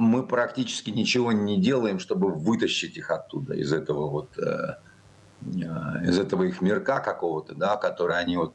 мы 0.00 0.26
практически 0.26 0.90
ничего 0.90 1.30
не 1.30 1.60
делаем, 1.60 1.98
чтобы 1.98 2.32
вытащить 2.32 2.96
их 2.96 3.10
оттуда, 3.10 3.54
из 3.54 3.72
этого 3.72 4.08
вот, 4.08 4.38
э, 4.38 4.76
э, 5.42 6.08
из 6.08 6.18
этого 6.18 6.44
их 6.44 6.62
мирка 6.62 7.00
какого-то, 7.00 7.54
да, 7.54 7.76
который 7.76 8.18
они 8.18 8.36
вот... 8.38 8.54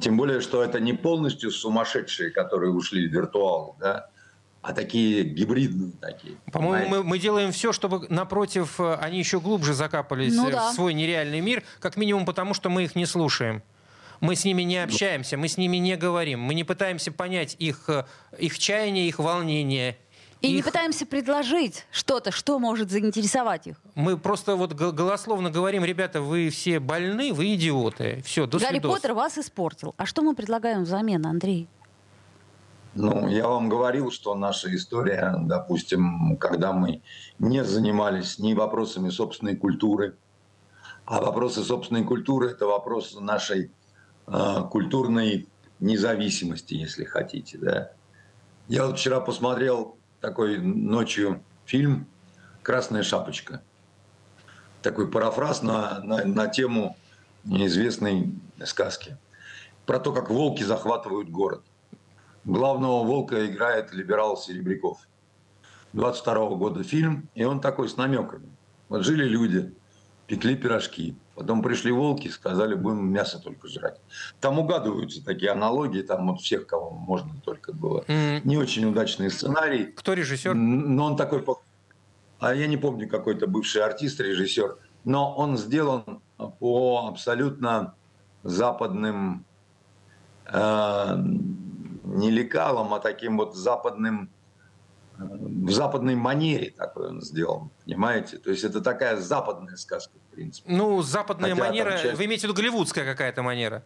Тем 0.00 0.16
более, 0.16 0.40
что 0.40 0.62
это 0.62 0.80
не 0.80 0.92
полностью 0.92 1.50
сумасшедшие, 1.50 2.30
которые 2.30 2.72
ушли 2.72 3.08
в 3.08 3.12
виртуал, 3.12 3.76
да, 3.80 4.10
а 4.62 4.72
такие 4.72 5.24
гибридные 5.24 5.92
такие. 6.00 6.36
По-моему, 6.52 6.88
мы, 6.88 7.02
мы 7.02 7.18
делаем 7.18 7.50
все, 7.52 7.72
чтобы 7.72 8.06
напротив 8.08 8.80
э, 8.80 8.94
они 8.94 9.18
еще 9.18 9.40
глубже 9.40 9.74
закапались 9.74 10.34
ну, 10.36 10.50
да. 10.50 10.70
в 10.70 10.74
свой 10.74 10.94
нереальный 10.94 11.40
мир, 11.40 11.64
как 11.80 11.96
минимум 11.96 12.24
потому, 12.24 12.54
что 12.54 12.70
мы 12.70 12.84
их 12.84 12.94
не 12.94 13.06
слушаем. 13.06 13.62
Мы 14.20 14.36
с 14.36 14.44
ними 14.44 14.62
не 14.62 14.78
общаемся, 14.78 15.36
мы 15.36 15.48
с 15.48 15.56
ними 15.56 15.76
не 15.78 15.96
говорим, 15.96 16.40
мы 16.40 16.54
не 16.54 16.64
пытаемся 16.64 17.12
понять 17.12 17.56
их, 17.58 17.88
их 18.38 18.58
чаяния, 18.58 19.06
их 19.06 19.18
волнения, 19.18 19.96
и 20.44 20.48
их... 20.48 20.56
не 20.56 20.62
пытаемся 20.62 21.06
предложить 21.06 21.86
что-то, 21.90 22.30
что 22.30 22.58
может 22.58 22.90
заинтересовать 22.90 23.66
их. 23.66 23.76
Мы 23.94 24.18
просто 24.18 24.56
вот 24.56 24.72
голословно 24.74 25.50
говорим, 25.50 25.84
ребята, 25.84 26.20
вы 26.20 26.50
все 26.50 26.80
больны, 26.80 27.32
вы 27.32 27.54
идиоты. 27.54 28.22
Все, 28.24 28.46
до 28.46 28.58
Гарри 28.58 28.78
Поттер 28.80 29.14
вас 29.14 29.38
испортил. 29.38 29.94
А 29.96 30.06
что 30.06 30.22
мы 30.22 30.34
предлагаем 30.34 30.84
взамен, 30.84 31.24
Андрей? 31.26 31.68
Ну, 32.94 33.26
я 33.26 33.48
вам 33.48 33.68
говорил, 33.68 34.12
что 34.12 34.34
наша 34.36 34.72
история, 34.74 35.34
допустим, 35.40 36.36
когда 36.36 36.72
мы 36.72 37.02
не 37.40 37.64
занимались 37.64 38.38
ни 38.38 38.54
вопросами 38.54 39.08
собственной 39.08 39.56
культуры, 39.56 40.16
а 41.04 41.20
вопросы 41.20 41.64
собственной 41.64 42.04
культуры– 42.04 42.50
это 42.52 42.66
вопрос 42.66 43.18
нашей 43.18 43.64
э, 43.64 43.70
культурной 44.26 45.48
независимости, 45.80 46.74
если 46.74 47.04
хотите. 47.04 47.58
Да? 47.58 47.92
Я 48.68 48.86
вот 48.86 48.98
вчера 48.98 49.20
посмотрел 49.20 49.96
такой 50.20 50.58
ночью 50.58 51.42
фильм 51.66 52.06
«Красная 52.62 53.02
шапочка». 53.02 53.62
Такой 54.82 55.10
парафраз 55.10 55.62
на, 55.62 56.00
на, 56.00 56.24
на 56.24 56.46
тему 56.46 56.96
неизвестной 57.44 58.34
сказки. 58.64 59.16
Про 59.86 59.98
то, 59.98 60.12
как 60.12 60.30
волки 60.30 60.62
захватывают 60.62 61.28
город. 61.30 61.62
Главного 62.44 63.04
волка 63.04 63.46
играет 63.46 63.92
либерал 63.92 64.36
Серебряков. 64.36 64.98
22 65.94 66.34
-го 66.34 66.56
года 66.56 66.82
фильм, 66.82 67.28
и 67.34 67.44
он 67.44 67.60
такой 67.60 67.88
с 67.88 67.96
намеками. 67.96 68.48
Вот 68.88 69.04
жили 69.04 69.24
люди, 69.24 69.72
пекли 70.26 70.56
пирожки, 70.56 71.16
Потом 71.34 71.62
пришли 71.62 71.90
волки, 71.90 72.28
сказали, 72.28 72.74
будем 72.74 73.12
мясо 73.12 73.40
только 73.40 73.68
жрать. 73.68 74.00
Там 74.40 74.58
угадываются 74.58 75.24
такие 75.24 75.50
аналогии, 75.50 76.02
там 76.02 76.28
вот 76.30 76.40
всех, 76.40 76.66
кого 76.66 76.90
можно 76.90 77.32
только 77.44 77.72
было. 77.72 78.04
Mm. 78.06 78.42
Не 78.44 78.56
очень 78.56 78.84
удачный 78.84 79.30
сценарий. 79.30 79.86
Кто 79.86 80.12
режиссер? 80.12 80.54
Но 80.54 81.06
он 81.06 81.16
такой, 81.16 81.44
а 82.38 82.54
я 82.54 82.66
не 82.66 82.76
помню, 82.76 83.08
какой-то 83.08 83.46
бывший 83.48 83.82
артист, 83.82 84.20
режиссер, 84.20 84.76
но 85.04 85.34
он 85.34 85.56
сделан 85.58 86.20
по 86.60 87.08
абсолютно 87.08 87.94
западным 88.44 89.44
э, 90.46 91.16
не 92.04 92.30
лекалам, 92.30 92.94
а 92.94 93.00
таким 93.00 93.38
вот 93.38 93.56
западным 93.56 94.30
в 95.16 95.70
западной 95.70 96.14
манере 96.14 96.72
такой 96.76 97.08
он 97.08 97.20
сделан, 97.20 97.70
понимаете? 97.84 98.38
То 98.38 98.50
есть 98.50 98.64
это 98.64 98.80
такая 98.80 99.16
западная 99.16 99.76
сказка, 99.76 100.12
в 100.18 100.34
принципе. 100.34 100.70
Ну, 100.70 101.02
западная 101.02 101.50
Хотя, 101.50 101.64
манера, 101.64 101.98
часть... 101.98 102.18
вы 102.18 102.24
имеете 102.24 102.42
в 102.42 102.50
виду 102.50 102.54
голливудская 102.54 103.04
какая-то 103.04 103.42
манера? 103.42 103.84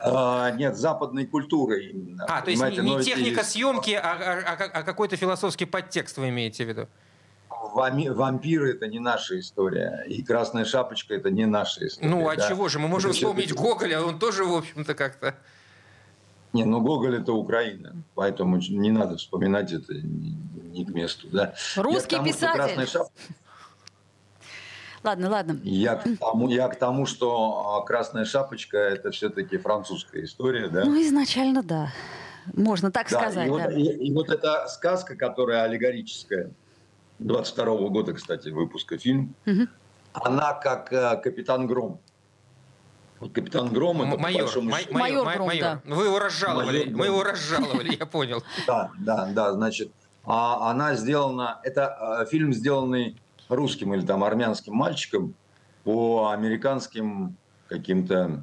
А, 0.00 0.50
нет, 0.50 0.76
западной 0.76 1.26
культуры 1.26 1.86
именно. 1.86 2.24
А, 2.26 2.42
то 2.42 2.50
есть 2.50 2.62
не, 2.62 2.78
не 2.78 3.02
техника 3.02 3.40
есть... 3.40 3.50
съемки, 3.52 3.92
а, 3.92 4.02
а, 4.02 4.54
а, 4.56 4.80
а 4.80 4.82
какой-то 4.82 5.16
философский 5.16 5.64
подтекст 5.64 6.18
вы 6.18 6.28
имеете 6.28 6.64
в 6.64 6.68
виду? 6.68 6.88
Вампиры 7.74 8.72
это 8.72 8.86
не 8.86 8.98
наша 8.98 9.40
история, 9.40 10.04
и 10.06 10.22
Красная 10.22 10.64
Шапочка 10.64 11.14
это 11.14 11.30
не 11.30 11.46
наша 11.46 11.86
история. 11.86 12.08
Ну, 12.08 12.28
а 12.28 12.36
да? 12.36 12.48
чего 12.48 12.68
же? 12.68 12.78
Мы 12.78 12.88
можем 12.88 13.12
вспомнить. 13.12 13.52
Гоголя, 13.54 14.02
он 14.02 14.18
тоже, 14.18 14.44
в 14.44 14.54
общем-то, 14.54 14.94
как-то... 14.94 15.34
Не, 16.54 16.64
ну 16.64 16.80
Гоголь 16.80 17.16
это 17.16 17.32
Украина, 17.32 17.96
поэтому 18.14 18.58
не 18.58 18.92
надо 18.92 19.16
вспоминать 19.16 19.72
это 19.72 19.92
не, 19.92 20.36
не 20.72 20.84
к 20.84 20.88
месту. 20.90 21.26
Да. 21.32 21.54
Русский 21.76 22.16
тому, 22.16 22.28
писатель. 22.28 22.86
Шап... 22.86 23.08
Ладно, 25.02 25.30
ладно. 25.30 25.58
Я 25.64 25.96
к, 25.96 26.04
тому, 26.18 26.48
я 26.48 26.68
к 26.68 26.78
тому, 26.78 27.06
что 27.06 27.76
а, 27.76 27.84
Красная 27.84 28.24
Шапочка 28.24 28.78
это 28.78 29.10
все-таки 29.10 29.58
французская 29.58 30.24
история, 30.24 30.68
да? 30.68 30.84
Ну, 30.84 31.02
изначально, 31.02 31.62
да. 31.62 31.90
Можно 32.54 32.92
так 32.92 33.10
да, 33.10 33.18
сказать. 33.18 33.48
И, 33.48 33.50
да. 33.50 33.56
вот, 33.56 33.72
и, 33.72 33.82
и 33.82 34.12
вот 34.14 34.30
эта 34.30 34.66
сказка, 34.68 35.16
которая 35.16 35.64
аллегорическая, 35.64 36.52
22 37.18 37.64
-го 37.66 37.88
года, 37.88 38.12
кстати, 38.12 38.48
выпуска 38.48 38.96
фильм, 38.96 39.34
угу. 39.44 39.66
она 40.12 40.52
как 40.54 40.92
э, 40.92 41.16
Капитан 41.22 41.66
Гром. 41.66 42.00
Вот 43.20 43.32
капитан 43.32 43.72
Гром 43.72 44.02
это 44.02 44.20
майор, 44.20 44.52
по 44.52 44.60
май, 44.60 44.86
майор, 44.90 45.24
майор, 45.24 45.44
майор. 45.44 45.62
Да. 45.62 45.80
Вы 45.84 46.04
его 46.04 46.18
разжаловали, 46.18 46.78
майор, 46.78 46.96
мы 46.96 47.06
его 47.06 47.22
разжаловали, 47.22 47.96
я 47.96 48.06
понял. 48.06 48.42
Да, 48.66 48.90
да, 48.98 49.26
да, 49.32 49.52
значит, 49.52 49.92
а 50.24 50.70
она 50.70 50.94
сделана, 50.94 51.60
это 51.62 52.22
э, 52.22 52.26
фильм, 52.30 52.52
сделанный 52.52 53.16
русским 53.48 53.94
или 53.94 54.04
там 54.04 54.24
армянским 54.24 54.74
мальчиком 54.74 55.34
по 55.84 56.30
американским 56.30 57.36
каким-то 57.68 58.42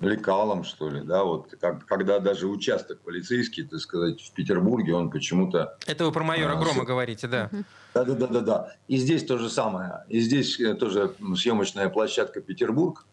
лекалам, 0.00 0.62
что 0.64 0.88
ли, 0.88 1.00
да, 1.00 1.24
вот 1.24 1.54
как, 1.60 1.84
когда 1.86 2.20
даже 2.20 2.46
участок 2.46 3.00
полицейский, 3.00 3.64
так 3.64 3.80
сказать, 3.80 4.20
в 4.20 4.32
Петербурге, 4.32 4.94
он 4.94 5.10
почему-то... 5.10 5.76
Это 5.86 6.04
вы 6.04 6.12
про 6.12 6.22
майора 6.22 6.52
а, 6.52 6.56
Грома 6.56 6.84
с... 6.84 6.86
говорите, 6.86 7.26
да. 7.26 7.50
Да, 7.94 8.04
да, 8.04 8.14
да, 8.14 8.26
да, 8.28 8.40
да. 8.40 8.72
И 8.86 8.96
здесь 8.96 9.24
то 9.24 9.38
же 9.38 9.50
самое. 9.50 10.04
И 10.08 10.20
здесь 10.20 10.60
э, 10.60 10.74
тоже 10.74 11.14
съемочная 11.36 11.88
площадка 11.88 12.40
Петербург, 12.40 13.06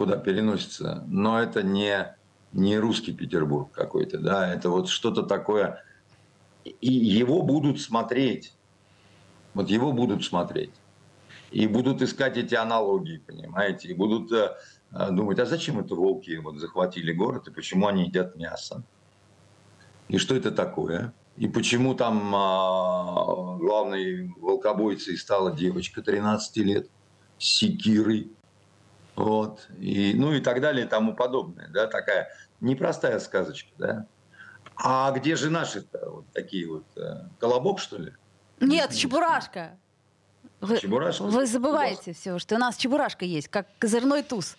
куда 0.00 0.16
переносится, 0.16 1.04
но 1.08 1.38
это 1.38 1.62
не, 1.62 2.16
не 2.54 2.78
русский 2.78 3.12
Петербург 3.12 3.70
какой-то, 3.70 4.16
да, 4.16 4.50
это 4.50 4.70
вот 4.70 4.88
что-то 4.88 5.24
такое, 5.24 5.84
и 6.64 6.90
его 6.90 7.42
будут 7.42 7.82
смотреть, 7.82 8.54
вот 9.52 9.68
его 9.68 9.92
будут 9.92 10.24
смотреть, 10.24 10.72
и 11.50 11.66
будут 11.66 12.00
искать 12.00 12.38
эти 12.38 12.54
аналогии, 12.54 13.18
понимаете, 13.18 13.88
и 13.88 13.92
будут 13.92 14.32
э, 14.32 14.56
думать, 15.10 15.38
а 15.38 15.44
зачем 15.44 15.78
это 15.78 15.94
волки 15.94 16.34
вот 16.36 16.56
захватили 16.56 17.12
город, 17.12 17.48
и 17.48 17.52
почему 17.52 17.86
они 17.86 18.06
едят 18.06 18.36
мясо, 18.36 18.82
и 20.08 20.16
что 20.16 20.34
это 20.34 20.50
такое, 20.50 21.12
и 21.36 21.46
почему 21.46 21.92
там 21.92 22.34
а, 22.34 23.58
главной 23.58 24.32
волкобойцей 24.38 25.18
стала 25.18 25.54
девочка 25.54 26.00
13 26.00 26.56
лет 26.56 26.88
с 27.36 27.44
секирой, 27.44 28.32
Вот. 29.20 29.68
И, 29.78 30.14
ну 30.14 30.32
и 30.32 30.40
так 30.40 30.62
далее 30.62 30.86
и 30.86 30.88
тому 30.88 31.14
подобное. 31.14 31.68
Да, 31.68 31.86
такая 31.86 32.30
непростая 32.60 33.18
сказочка, 33.20 33.68
да. 33.76 34.06
А 34.76 35.10
где 35.10 35.36
же 35.36 35.50
наши-то 35.50 36.10
вот 36.10 36.24
такие 36.32 36.66
вот? 36.66 36.84
Э, 36.96 37.28
колобок, 37.38 37.80
что 37.80 37.98
ли? 37.98 38.14
Нет, 38.60 38.94
Чебурашка. 38.94 39.78
Вы, 40.62 40.78
Чебурашка? 40.78 41.24
вы 41.24 41.46
забываете 41.46 42.14
все, 42.14 42.38
что 42.38 42.54
у 42.54 42.58
нас 42.58 42.78
Чебурашка 42.78 43.26
есть, 43.26 43.48
как 43.48 43.66
козырной 43.78 44.22
туз. 44.22 44.56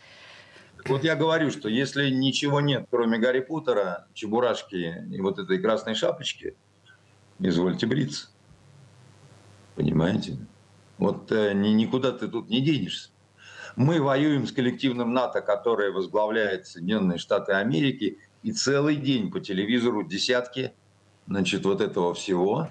Вот 0.85 1.03
я 1.03 1.15
говорю, 1.15 1.49
что 1.49 1.67
если 1.67 2.11
ничего 2.11 2.61
нет, 2.61 2.85
кроме 2.91 3.17
Гарри 3.17 3.39
Поттера, 3.39 4.07
Чебурашки 4.13 5.07
и 5.11 5.21
вот 5.21 5.39
этой 5.39 5.57
красной 5.59 5.95
шапочки, 5.95 6.55
извольте 7.39 7.87
бриться. 7.87 8.29
Понимаете? 9.75 10.37
Вот 10.99 11.31
э, 11.31 11.53
ни, 11.53 11.69
никуда 11.69 12.11
ты 12.11 12.27
тут 12.27 12.49
не 12.49 12.61
денешься. 12.61 13.10
Мы 13.75 14.01
воюем 14.01 14.47
с 14.47 14.51
коллективным 14.51 15.13
НАТО, 15.13 15.41
которое 15.41 15.91
возглавляет 15.91 16.67
Соединенные 16.67 17.17
Штаты 17.17 17.53
Америки, 17.53 18.19
и 18.43 18.51
целый 18.51 18.95
день 18.95 19.31
по 19.31 19.39
телевизору 19.39 20.03
десятки 20.03 20.73
значит, 21.27 21.65
вот 21.65 21.81
этого 21.81 22.13
всего. 22.13 22.69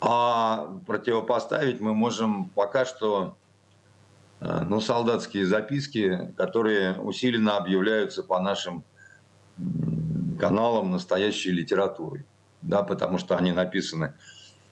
А 0.00 0.70
противопоставить 0.86 1.80
мы 1.80 1.94
можем 1.94 2.48
пока 2.50 2.84
что 2.84 3.36
э, 4.40 4.64
ну, 4.66 4.80
солдатские 4.80 5.46
записки, 5.46 6.32
которые 6.36 6.98
усиленно 6.98 7.56
объявляются 7.56 8.22
по 8.22 8.40
нашим 8.40 8.84
каналам 10.38 10.90
настоящей 10.90 11.50
литературой. 11.50 12.24
Да, 12.62 12.82
потому 12.82 13.18
что 13.18 13.36
они 13.36 13.52
написаны 13.52 14.14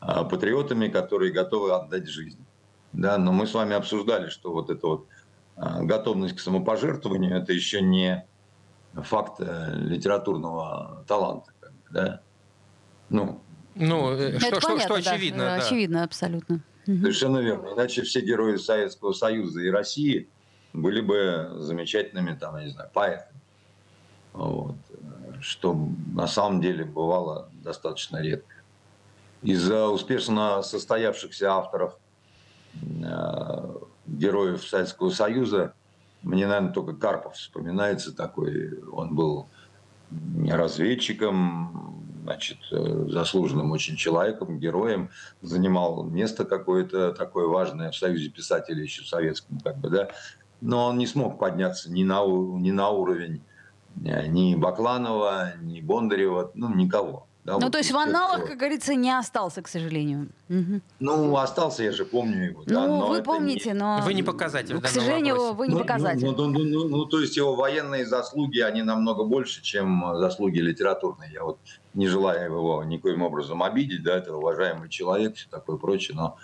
э, 0.00 0.24
патриотами, 0.24 0.88
которые 0.88 1.32
готовы 1.32 1.74
отдать 1.74 2.08
жизнь. 2.08 2.44
Да, 2.98 3.16
но 3.16 3.32
мы 3.32 3.46
с 3.46 3.54
вами 3.54 3.74
обсуждали, 3.74 4.28
что 4.28 4.52
вот 4.52 4.70
эта 4.70 4.86
вот 4.86 5.06
э, 5.56 5.82
готовность 5.82 6.36
к 6.36 6.40
самопожертвованию– 6.40 7.36
это 7.42 7.52
еще 7.52 7.80
не 7.80 8.26
факт 8.94 9.40
литературного 9.40 11.04
таланта. 11.06 11.52
Да? 11.90 12.20
Ну, 13.08 13.40
ну, 13.78 14.12
э, 14.12 14.38
что, 14.40 14.60
что, 14.60 14.78
что 14.80 14.94
очевидно. 14.94 15.44
Да, 15.44 15.56
да. 15.56 15.64
Очевидно, 15.64 16.02
абсолютно. 16.02 16.60
Совершенно 16.84 17.38
верно. 17.38 17.74
Иначе 17.74 18.02
все 18.02 18.20
герои 18.20 18.56
Советского 18.56 19.12
Союза 19.12 19.60
и 19.60 19.70
России 19.70 20.28
были 20.72 21.00
бы 21.00 21.50
замечательными, 21.58 22.34
там, 22.34 22.56
я 22.56 22.64
не 22.64 22.70
знаю, 22.70 22.90
поэтами. 22.92 23.40
Вот. 24.32 24.74
Что 25.40 25.76
на 26.12 26.26
самом 26.26 26.60
деле 26.60 26.84
бывало 26.84 27.48
достаточно 27.62 28.20
редко. 28.20 28.54
Из-за 29.42 29.86
успешно 29.86 30.62
состоявшихся 30.62 31.52
авторов 31.52 31.94
э, 31.94 32.07
героев 34.06 34.66
Советского 34.66 35.10
Союза 35.10 35.74
мне, 36.22 36.46
наверное, 36.46 36.72
только 36.72 36.94
Карпов 36.94 37.34
вспоминается 37.34 38.14
такой. 38.14 38.82
Он 38.90 39.14
был 39.14 39.46
разведчиком, 40.48 42.04
значит, 42.24 42.58
э, 42.72 43.06
заслуженным 43.08 43.70
очень 43.70 43.96
человеком, 43.96 44.58
героем, 44.58 45.10
занимал 45.42 46.02
место 46.04 46.44
какое-то 46.44 47.12
такое 47.12 47.46
важное 47.46 47.90
в 47.90 47.96
Союзе 47.96 48.30
писателей 48.30 48.82
еще 48.82 49.04
советском, 49.04 49.60
как 49.60 49.78
бы, 49.78 49.90
да, 49.90 50.08
но 50.60 50.86
он 50.86 50.98
не 50.98 51.06
смог 51.06 51.38
подняться 51.38 51.92
ни 51.92 52.04
на, 52.04 52.24
ни 52.24 52.70
на 52.70 52.90
уровень 52.90 53.42
э, 54.04 54.26
ни 54.26 54.54
Бакланова, 54.54 55.52
ни 55.60 55.80
Бондарева, 55.80 56.50
ну, 56.54 56.74
никого. 56.74 57.27
Да, 57.44 57.54
ну, 57.54 57.60
вот 57.60 57.72
то 57.72 57.78
есть 57.78 57.90
в 57.92 57.96
аналах, 57.96 58.46
как 58.46 58.58
говорится, 58.58 58.94
не 58.94 59.10
остался, 59.10 59.62
к 59.62 59.68
сожалению. 59.68 60.28
Угу. 60.50 60.80
Ну, 61.00 61.36
остался, 61.36 61.82
я 61.82 61.92
же 61.92 62.04
помню 62.04 62.46
его. 62.50 62.62
Ну, 62.66 63.00
да, 63.00 63.06
вы 63.06 63.22
помните, 63.22 63.70
не... 63.70 63.74
но... 63.74 64.00
Вы 64.04 64.12
не 64.12 64.22
показатель. 64.22 64.74
Ну, 64.74 64.80
к 64.82 64.88
сожалению, 64.88 65.36
вопросе. 65.36 65.56
вы 65.56 65.68
не 65.68 65.74
ну, 65.74 65.80
показатель. 65.80 66.26
Ну, 66.26 66.34
ну, 66.36 66.48
ну, 66.48 66.64
ну, 66.64 66.88
ну, 66.88 67.04
то 67.06 67.20
есть 67.20 67.36
его 67.36 67.54
военные 67.54 68.04
заслуги, 68.04 68.58
они 68.58 68.82
намного 68.82 69.24
больше, 69.24 69.62
чем 69.62 70.04
заслуги 70.16 70.58
литературные. 70.58 71.32
Я 71.32 71.44
вот 71.44 71.58
не 71.94 72.06
желаю 72.06 72.44
его 72.44 72.84
никоим 72.84 73.22
образом 73.22 73.62
обидеть, 73.62 74.02
да, 74.02 74.18
это 74.18 74.36
уважаемый 74.36 74.88
человек, 74.88 75.36
все 75.36 75.48
такое 75.48 75.78
прочее, 75.78 76.16
но 76.16 76.36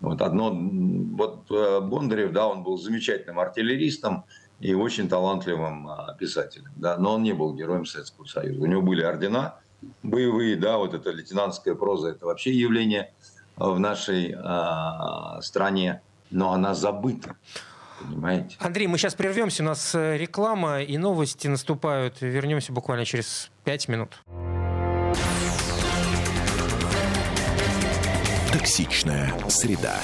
вот 0.00 0.22
одно, 0.22 0.50
вот 0.50 1.50
э, 1.50 1.80
Бондарев, 1.80 2.32
да, 2.32 2.46
он 2.46 2.62
был 2.62 2.78
замечательным 2.78 3.38
артиллеристом 3.40 4.24
и 4.60 4.74
очень 4.74 5.08
талантливым 5.08 5.88
а, 5.88 6.14
писателем, 6.18 6.72
да, 6.76 6.96
но 6.96 7.14
он 7.14 7.22
не 7.22 7.32
был 7.32 7.54
героем 7.54 7.84
Советского 7.84 8.24
Союза. 8.24 8.60
У 8.60 8.66
него 8.66 8.82
были 8.82 9.02
ордена, 9.02 9.60
боевые, 10.02 10.56
да, 10.56 10.78
вот 10.78 10.94
эта 10.94 11.10
лейтенантская 11.10 11.74
проза, 11.74 12.10
это 12.10 12.26
вообще 12.26 12.52
явление 12.52 13.12
в 13.56 13.78
нашей 13.78 14.34
э, 14.34 15.42
стране, 15.42 16.00
но 16.30 16.52
она 16.52 16.74
забыта. 16.74 17.36
Понимаете? 18.00 18.56
Андрей, 18.60 18.86
мы 18.86 18.98
сейчас 18.98 19.14
прервемся, 19.14 19.62
у 19.62 19.66
нас 19.66 19.94
э, 19.94 20.16
реклама 20.16 20.82
и 20.82 20.96
новости 20.98 21.48
наступают. 21.48 22.20
Вернемся 22.20 22.72
буквально 22.72 23.04
через 23.04 23.50
пять 23.64 23.88
минут. 23.88 24.22
Токсичная 28.52 29.32
среда. 29.48 29.98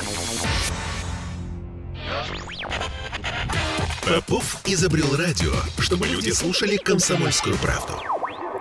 Попов 4.07 4.61
изобрел 4.67 5.17
радио, 5.17 5.53
чтобы 5.79 6.07
люди 6.07 6.31
слушали 6.31 6.77
комсомольскую 6.77 7.57
правду. 7.57 7.95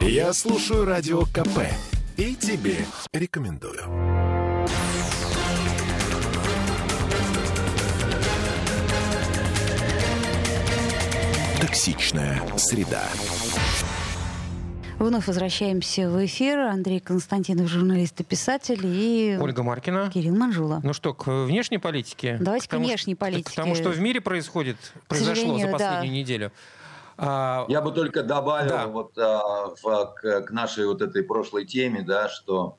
Я 0.05 0.33
слушаю 0.33 0.83
радио 0.83 1.21
КП 1.21 1.59
и 2.17 2.35
тебе 2.35 2.75
рекомендую. 3.13 3.79
Токсичная 11.61 12.41
среда. 12.57 13.03
Вновь 14.99 15.25
возвращаемся 15.25 16.09
в 16.09 16.25
эфир. 16.25 16.59
Андрей 16.59 16.99
Константинов, 16.99 17.69
журналист 17.69 18.19
и 18.19 18.25
писатель, 18.25 18.81
и 18.83 19.37
Ольга 19.39 19.63
Маркина. 19.63 20.11
Кирилл 20.13 20.35
Манжула. 20.35 20.81
Ну 20.83 20.91
что, 20.91 21.13
к 21.13 21.45
внешней 21.45 21.77
политике? 21.77 22.37
Давайте 22.41 22.67
к 22.67 22.73
внешней 22.73 23.15
политике. 23.15 23.51
К 23.51 23.55
тому, 23.55 23.73
что 23.73 23.89
в 23.89 23.99
мире 24.01 24.19
происходит, 24.19 24.75
произошло 25.07 25.57
за 25.57 25.67
последнюю 25.67 26.01
да. 26.01 26.07
неделю. 26.07 26.51
А, 27.17 27.65
Я 27.67 27.81
бы 27.81 27.91
только 27.91 28.23
добавил 28.23 28.69
да. 28.69 28.87
вот, 28.87 29.17
а, 29.17 29.73
в, 29.81 30.13
к, 30.15 30.41
к 30.41 30.51
нашей 30.51 30.87
вот 30.87 31.01
этой 31.01 31.23
прошлой 31.23 31.65
теме, 31.65 32.01
да, 32.01 32.29
что 32.29 32.77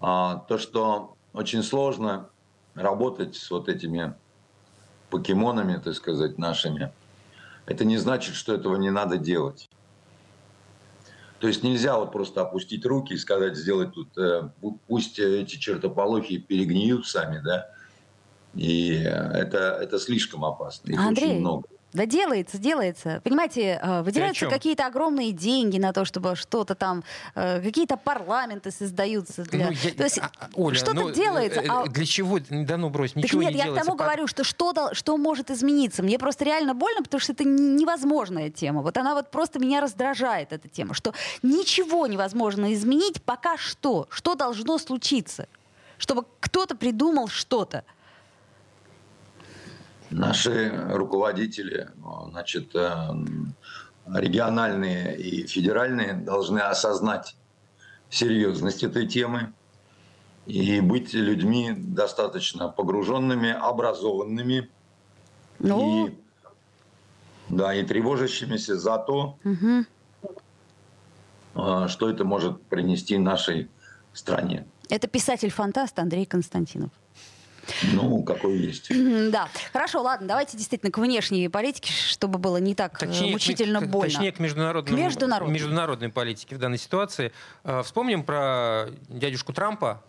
а, 0.00 0.36
то, 0.48 0.58
что 0.58 1.16
очень 1.32 1.62
сложно 1.62 2.30
работать 2.74 3.36
с 3.36 3.50
вот 3.50 3.68
этими 3.68 4.14
покемонами, 5.10 5.80
так 5.82 5.94
сказать, 5.94 6.38
нашими, 6.38 6.92
это 7.66 7.84
не 7.84 7.98
значит, 7.98 8.34
что 8.34 8.54
этого 8.54 8.76
не 8.76 8.90
надо 8.90 9.18
делать. 9.18 9.68
То 11.40 11.46
есть 11.46 11.62
нельзя 11.62 11.96
вот 11.98 12.10
просто 12.10 12.40
опустить 12.40 12.84
руки 12.84 13.12
и 13.14 13.18
сказать, 13.18 13.56
сделать 13.56 13.92
тут, 13.92 14.16
э, 14.18 14.50
пусть 14.88 15.18
эти 15.18 15.56
чертополохи 15.56 16.38
перегниют 16.38 17.06
сами, 17.06 17.40
да, 17.44 17.70
и 18.54 18.92
это, 18.94 19.78
это 19.80 19.98
слишком 20.00 20.44
опасно, 20.44 20.90
их 20.90 20.98
Андрей, 20.98 21.30
очень 21.30 21.40
много. 21.40 21.68
Да 21.94 22.04
делается, 22.04 22.58
делается. 22.58 23.22
Понимаете, 23.24 23.80
э, 23.82 24.02
выделяются 24.02 24.46
какие-то 24.46 24.86
огромные 24.86 25.32
деньги 25.32 25.78
на 25.78 25.94
то, 25.94 26.04
чтобы 26.04 26.36
что-то 26.36 26.74
там, 26.74 27.02
э, 27.34 27.62
какие-то 27.62 27.96
парламенты 27.96 28.70
создаются. 28.70 29.44
Для... 29.44 29.66
Ну, 29.68 29.72
я, 29.72 29.94
то 29.94 30.04
есть 30.04 30.18
а, 30.18 30.30
а, 30.38 30.48
Оля, 30.54 30.76
что-то 30.76 30.94
ну, 30.94 31.10
делается. 31.10 31.62
А... 31.66 31.86
Для 31.86 32.04
чего? 32.04 32.38
Да 32.50 32.76
ну 32.76 32.90
брось, 32.90 33.16
ничего 33.16 33.40
так 33.40 33.40
нет, 33.40 33.52
не 33.52 33.58
я 33.58 33.64
делается. 33.64 33.84
к 33.84 33.86
тому 33.86 33.96
говорю, 33.96 34.26
что 34.26 34.44
что, 34.44 34.90
что 34.92 35.16
может 35.16 35.50
измениться. 35.50 36.02
Мне 36.02 36.18
просто 36.18 36.44
реально 36.44 36.74
больно, 36.74 37.02
потому 37.02 37.20
что 37.20 37.32
это 37.32 37.44
невозможная 37.44 38.50
тема. 38.50 38.82
Вот 38.82 38.98
она 38.98 39.14
вот 39.14 39.30
просто 39.30 39.58
меня 39.58 39.80
раздражает, 39.80 40.52
эта 40.52 40.68
тема, 40.68 40.92
что 40.92 41.14
ничего 41.42 42.06
невозможно 42.06 42.74
изменить 42.74 43.22
пока 43.22 43.56
что. 43.56 44.06
Что 44.10 44.34
должно 44.34 44.76
случиться? 44.76 45.48
Чтобы 45.96 46.26
кто-то 46.40 46.76
придумал 46.76 47.28
что-то 47.28 47.84
наши 50.10 50.70
руководители, 50.90 51.90
значит, 52.30 52.74
э, 52.74 52.98
региональные 54.06 55.18
и 55.18 55.46
федеральные 55.46 56.14
должны 56.14 56.60
осознать 56.60 57.36
серьезность 58.10 58.82
этой 58.82 59.06
темы 59.06 59.52
и 60.46 60.80
быть 60.80 61.12
людьми 61.12 61.74
достаточно 61.76 62.68
погруженными, 62.68 63.50
образованными 63.50 64.70
ну... 65.58 66.06
и, 66.06 66.14
да, 67.48 67.74
и 67.74 67.84
тревожащимися 67.84 68.78
за 68.78 68.98
то, 68.98 69.38
угу. 69.44 69.84
что 71.88 72.10
это 72.10 72.24
может 72.24 72.62
принести 72.62 73.18
нашей 73.18 73.68
стране. 74.14 74.66
Это 74.88 75.06
писатель-фантаст 75.06 75.98
Андрей 75.98 76.24
Константинов. 76.24 76.90
Ну, 77.92 78.22
какой 78.22 78.56
есть. 78.58 78.90
Да. 79.30 79.48
Хорошо, 79.72 80.02
ладно, 80.02 80.26
давайте 80.26 80.56
действительно 80.56 80.90
к 80.90 80.98
внешней 80.98 81.48
политике, 81.48 81.92
чтобы 81.92 82.38
было 82.38 82.56
не 82.56 82.74
так 82.74 83.02
э, 83.02 83.06
точнее, 83.06 83.32
мучительно 83.32 83.80
к, 83.80 83.88
больно. 83.88 84.12
Точнее, 84.12 84.32
к, 84.32 84.38
международной, 84.38 84.96
к 84.96 84.98
международной. 84.98 85.54
международной 85.54 86.08
политике 86.08 86.56
в 86.56 86.58
данной 86.58 86.78
ситуации. 86.78 87.32
Э, 87.64 87.82
вспомним 87.82 88.22
про 88.22 88.86
дядюшку 89.08 89.52
Трампа, 89.52 90.02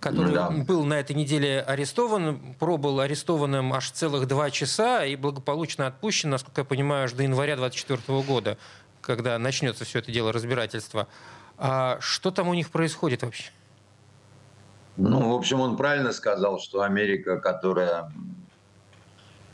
который 0.00 0.34
да. 0.34 0.50
был 0.50 0.84
на 0.84 0.94
этой 0.94 1.16
неделе 1.16 1.60
арестован, 1.60 2.54
пробыл 2.58 3.00
арестованным 3.00 3.72
аж 3.72 3.90
целых 3.90 4.28
два 4.28 4.50
часа 4.50 5.04
и 5.04 5.16
благополучно 5.16 5.86
отпущен, 5.86 6.30
насколько 6.30 6.60
я 6.60 6.64
понимаю, 6.64 7.04
аж 7.04 7.12
до 7.12 7.22
января 7.22 7.56
2024 7.56 8.22
года, 8.22 8.58
когда 9.00 9.38
начнется 9.38 9.84
все 9.84 10.00
это 10.00 10.12
дело 10.12 10.32
разбирательства. 10.32 11.08
А 11.56 11.98
что 12.00 12.30
там 12.30 12.48
у 12.48 12.54
них 12.54 12.70
происходит 12.70 13.22
вообще? 13.22 13.50
Ну, 14.96 15.32
в 15.32 15.34
общем, 15.34 15.60
он 15.60 15.76
правильно 15.76 16.12
сказал, 16.12 16.60
что 16.60 16.82
Америка, 16.82 17.38
которая 17.38 18.12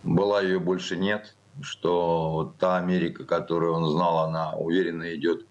была, 0.03 0.43
ее 0.43 0.59
больше 0.59 0.97
нет, 0.97 1.35
что 1.63 2.55
та 2.59 2.77
Америка, 2.77 3.25
которую 3.25 3.75
он 3.75 3.89
знал, 3.91 4.19
она 4.19 4.53
уверенно 4.53 5.15
идет 5.15 5.47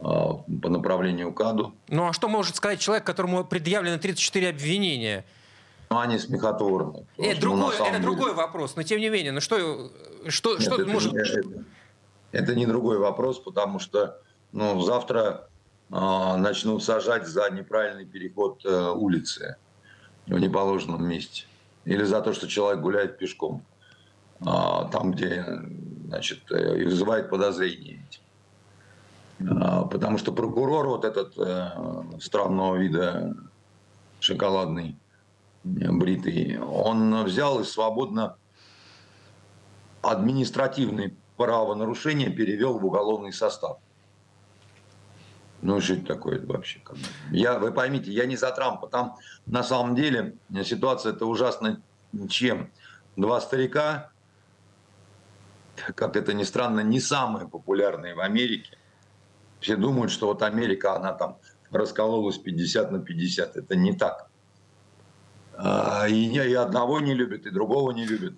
а, 0.00 0.34
по 0.62 0.68
направлению 0.68 1.32
к 1.32 1.40
аду. 1.40 1.74
Ну 1.88 2.08
а 2.08 2.12
что 2.12 2.28
может 2.28 2.56
сказать 2.56 2.80
человек, 2.80 3.04
которому 3.04 3.44
предъявлено 3.44 3.98
34 3.98 4.50
обвинения? 4.50 5.24
Ну, 5.88 5.98
они 5.98 6.18
смехотворны. 6.18 7.06
Это, 7.16 7.40
другой, 7.40 7.74
это 7.74 7.84
деле... 7.84 7.98
другой 8.00 8.34
вопрос, 8.34 8.76
но 8.76 8.82
тем 8.82 8.98
не 9.00 9.08
менее, 9.08 9.32
ну 9.32 9.40
что, 9.40 9.90
что, 10.28 10.54
Нет, 10.54 10.62
что 10.62 10.82
это, 10.82 10.90
может... 10.90 11.14
Это, 11.14 11.64
это 12.32 12.54
не 12.54 12.66
другой 12.66 12.98
вопрос, 12.98 13.38
потому 13.38 13.78
что 13.78 14.20
ну, 14.52 14.80
завтра 14.80 15.48
э, 15.48 15.55
начнут 15.88 16.82
сажать 16.82 17.26
за 17.26 17.48
неправильный 17.50 18.06
переход 18.06 18.64
э, 18.64 18.90
улицы 18.90 19.56
в 20.26 20.38
неположенном 20.38 21.06
месте. 21.06 21.44
Или 21.84 22.02
за 22.02 22.20
то, 22.20 22.32
что 22.32 22.48
человек 22.48 22.80
гуляет 22.82 23.18
пешком, 23.18 23.62
э, 24.40 24.44
там, 24.44 25.12
где 25.12 25.44
значит, 26.08 26.50
и 26.50 26.84
вызывает 26.84 27.30
подозрения. 27.30 28.04
А, 29.40 29.82
потому 29.84 30.18
что 30.18 30.32
прокурор 30.32 30.86
вот 30.88 31.04
этот 31.04 31.36
э, 31.38 31.70
странного 32.20 32.76
вида 32.76 33.36
шоколадный, 34.20 34.96
бритый, 35.62 36.58
он 36.58 37.24
взял 37.24 37.60
и 37.60 37.64
свободно 37.64 38.36
административное 40.00 41.14
правонарушение 41.36 42.30
перевел 42.30 42.78
в 42.78 42.86
уголовный 42.86 43.32
состав. 43.32 43.78
Ну, 45.66 45.78
это 45.78 46.06
такое 46.06 46.44
вообще? 46.46 46.80
Я, 47.30 47.58
вы 47.58 47.72
поймите, 47.72 48.12
я 48.12 48.26
не 48.26 48.36
за 48.36 48.50
Трампа. 48.52 48.88
Там 48.88 49.16
на 49.46 49.62
самом 49.62 49.94
деле 49.94 50.36
ситуация 50.64 51.12
это 51.12 51.26
ужасно 51.26 51.82
чем. 52.28 52.70
Два 53.16 53.40
старика, 53.40 54.10
как 55.94 56.16
это 56.16 56.34
ни 56.34 56.44
странно, 56.44 56.80
не 56.80 57.00
самые 57.00 57.48
популярные 57.48 58.14
в 58.14 58.20
Америке– 58.20 58.78
все 59.60 59.76
думают, 59.76 60.12
что 60.12 60.26
вот 60.26 60.42
Америка, 60.42 60.94
она 60.94 61.12
там 61.12 61.38
раскололась 61.70 62.38
50 62.38 62.92
на 62.92 62.98
50. 63.00 63.56
Это 63.56 63.76
не 63.76 63.92
так. 63.92 64.28
А, 65.54 66.06
и, 66.08 66.32
и 66.32 66.54
одного 66.54 67.00
не 67.00 67.14
любят, 67.14 67.46
и 67.46 67.50
другого 67.50 67.90
не 67.92 68.06
любят. 68.06 68.34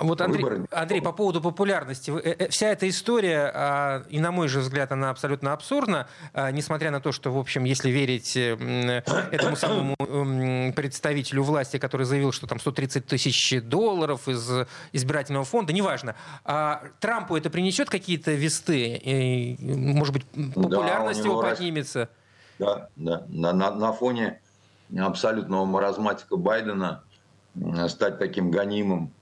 Вот, 0.00 0.20
Андрей, 0.20 0.66
Андрей, 0.70 1.02
по 1.02 1.12
поводу 1.12 1.40
популярности. 1.40 2.10
Э, 2.10 2.34
э, 2.38 2.48
вся 2.48 2.68
эта 2.68 2.88
история, 2.88 3.52
а, 3.54 4.02
и 4.08 4.18
на 4.18 4.32
мой 4.32 4.48
же 4.48 4.60
взгляд, 4.60 4.92
она 4.92 5.10
абсолютно 5.10 5.52
абсурдна, 5.52 6.08
а, 6.32 6.50
несмотря 6.50 6.90
на 6.90 7.00
то, 7.00 7.12
что, 7.12 7.30
в 7.30 7.38
общем, 7.38 7.64
если 7.64 7.90
верить 7.90 8.36
э, 8.36 9.02
этому 9.30 9.56
самому 9.56 9.94
представителю 10.72 11.42
власти, 11.42 11.78
который 11.78 12.06
заявил, 12.06 12.32
что 12.32 12.46
там 12.46 12.58
130 12.58 13.06
тысяч 13.06 13.60
долларов 13.62 14.26
из 14.26 14.66
избирательного 14.92 15.44
фонда, 15.44 15.72
неважно. 15.72 16.16
А 16.44 16.82
Трампу 17.00 17.36
это 17.36 17.50
принесет 17.50 17.90
какие-то 17.90 18.32
весты? 18.32 19.56
Может 19.60 20.14
быть, 20.14 20.26
популярность 20.54 21.22
да, 21.22 21.28
его 21.28 21.42
поднимется? 21.42 22.08
Да, 22.58 22.88
да. 22.96 23.24
На, 23.28 23.52
на, 23.52 23.70
на 23.70 23.92
фоне 23.92 24.40
абсолютного 24.98 25.64
маразматика 25.66 26.36
Байдена 26.36 27.02
стать 27.88 28.18
таким 28.18 28.50
гонимым 28.50 29.12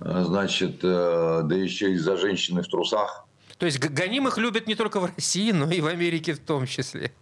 значит, 0.00 0.80
э, 0.82 1.40
да 1.44 1.54
еще 1.54 1.92
и 1.92 1.96
за 1.96 2.16
женщины 2.16 2.62
в 2.62 2.68
трусах. 2.68 3.26
То 3.58 3.66
есть 3.66 3.78
гонимых 3.78 4.38
любят 4.38 4.66
не 4.66 4.74
только 4.74 5.00
в 5.00 5.06
России, 5.14 5.52
но 5.52 5.70
и 5.70 5.80
в 5.80 5.86
Америке 5.86 6.34
в 6.34 6.40
том 6.40 6.66
числе. 6.66 7.12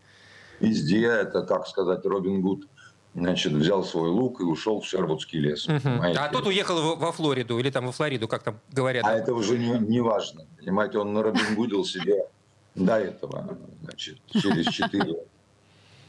Везде 0.60 1.04
это, 1.06 1.42
так 1.42 1.66
сказать, 1.66 2.04
Робин 2.04 2.40
Гуд 2.40 2.66
значит, 3.14 3.52
взял 3.52 3.84
свой 3.84 4.10
лук 4.10 4.40
и 4.40 4.44
ушел 4.44 4.80
в 4.80 4.87
Шервудский 4.87 5.38
лес. 5.38 5.68
Угу. 5.68 5.88
А 6.16 6.28
тот 6.28 6.46
уехал 6.46 6.96
во 6.96 7.12
Флориду 7.12 7.58
или 7.58 7.70
там 7.70 7.87
во 7.87 7.92
Флориду, 7.92 8.28
как 8.28 8.42
там 8.42 8.58
говорят. 8.72 9.04
А 9.04 9.12
это 9.12 9.34
уже 9.34 9.56
не, 9.58 9.78
не 9.78 10.00
важно. 10.00 10.46
Понимаете, 10.58 10.98
он 10.98 11.12
на 11.12 11.22
Робин 11.22 11.54
Гудил 11.54 11.84
себе 11.84 12.26
до 12.74 12.98
этого, 12.98 13.56
значит, 13.82 14.18
через 14.32 14.66
четыре 14.66 15.16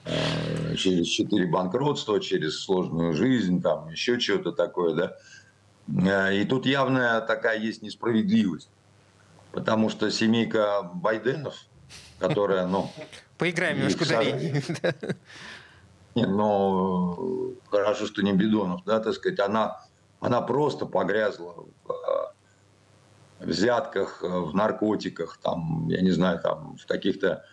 э, 0.05 0.75
через 0.75 1.07
четыре 1.07 1.45
банкротства, 1.45 2.19
через 2.19 2.59
сложную 2.63 3.13
жизнь, 3.13 3.61
там 3.61 3.89
еще 3.89 4.19
что-то 4.19 4.51
такое, 4.51 4.95
да. 4.95 5.15
Э, 5.87 6.35
и 6.35 6.45
тут 6.45 6.65
явная 6.65 7.21
такая 7.21 7.59
есть 7.59 7.81
несправедливость. 7.81 8.69
Потому 9.51 9.89
что 9.89 10.11
семейка 10.11 10.83
Байденов, 10.83 11.55
которая, 12.19 12.67
ну... 12.67 12.91
Поиграем 13.37 13.77
немножко 13.77 14.03
ударений. 14.03 14.63
Нет, 16.15 16.29
ну, 16.29 17.55
хорошо, 17.69 18.05
что 18.05 18.21
не 18.21 18.31
Бедонов, 18.31 18.85
да, 18.85 19.01
так 19.01 19.13
сказать, 19.13 19.39
она, 19.41 19.85
она 20.21 20.41
просто 20.41 20.85
погрязла 20.85 21.53
в 21.83 21.91
э, 21.91 23.45
взятках, 23.45 24.21
в 24.21 24.55
наркотиках, 24.55 25.37
там, 25.43 25.89
я 25.89 26.01
не 26.01 26.11
знаю, 26.11 26.39
там, 26.39 26.77
в 26.77 26.85
каких-то, 26.85 27.45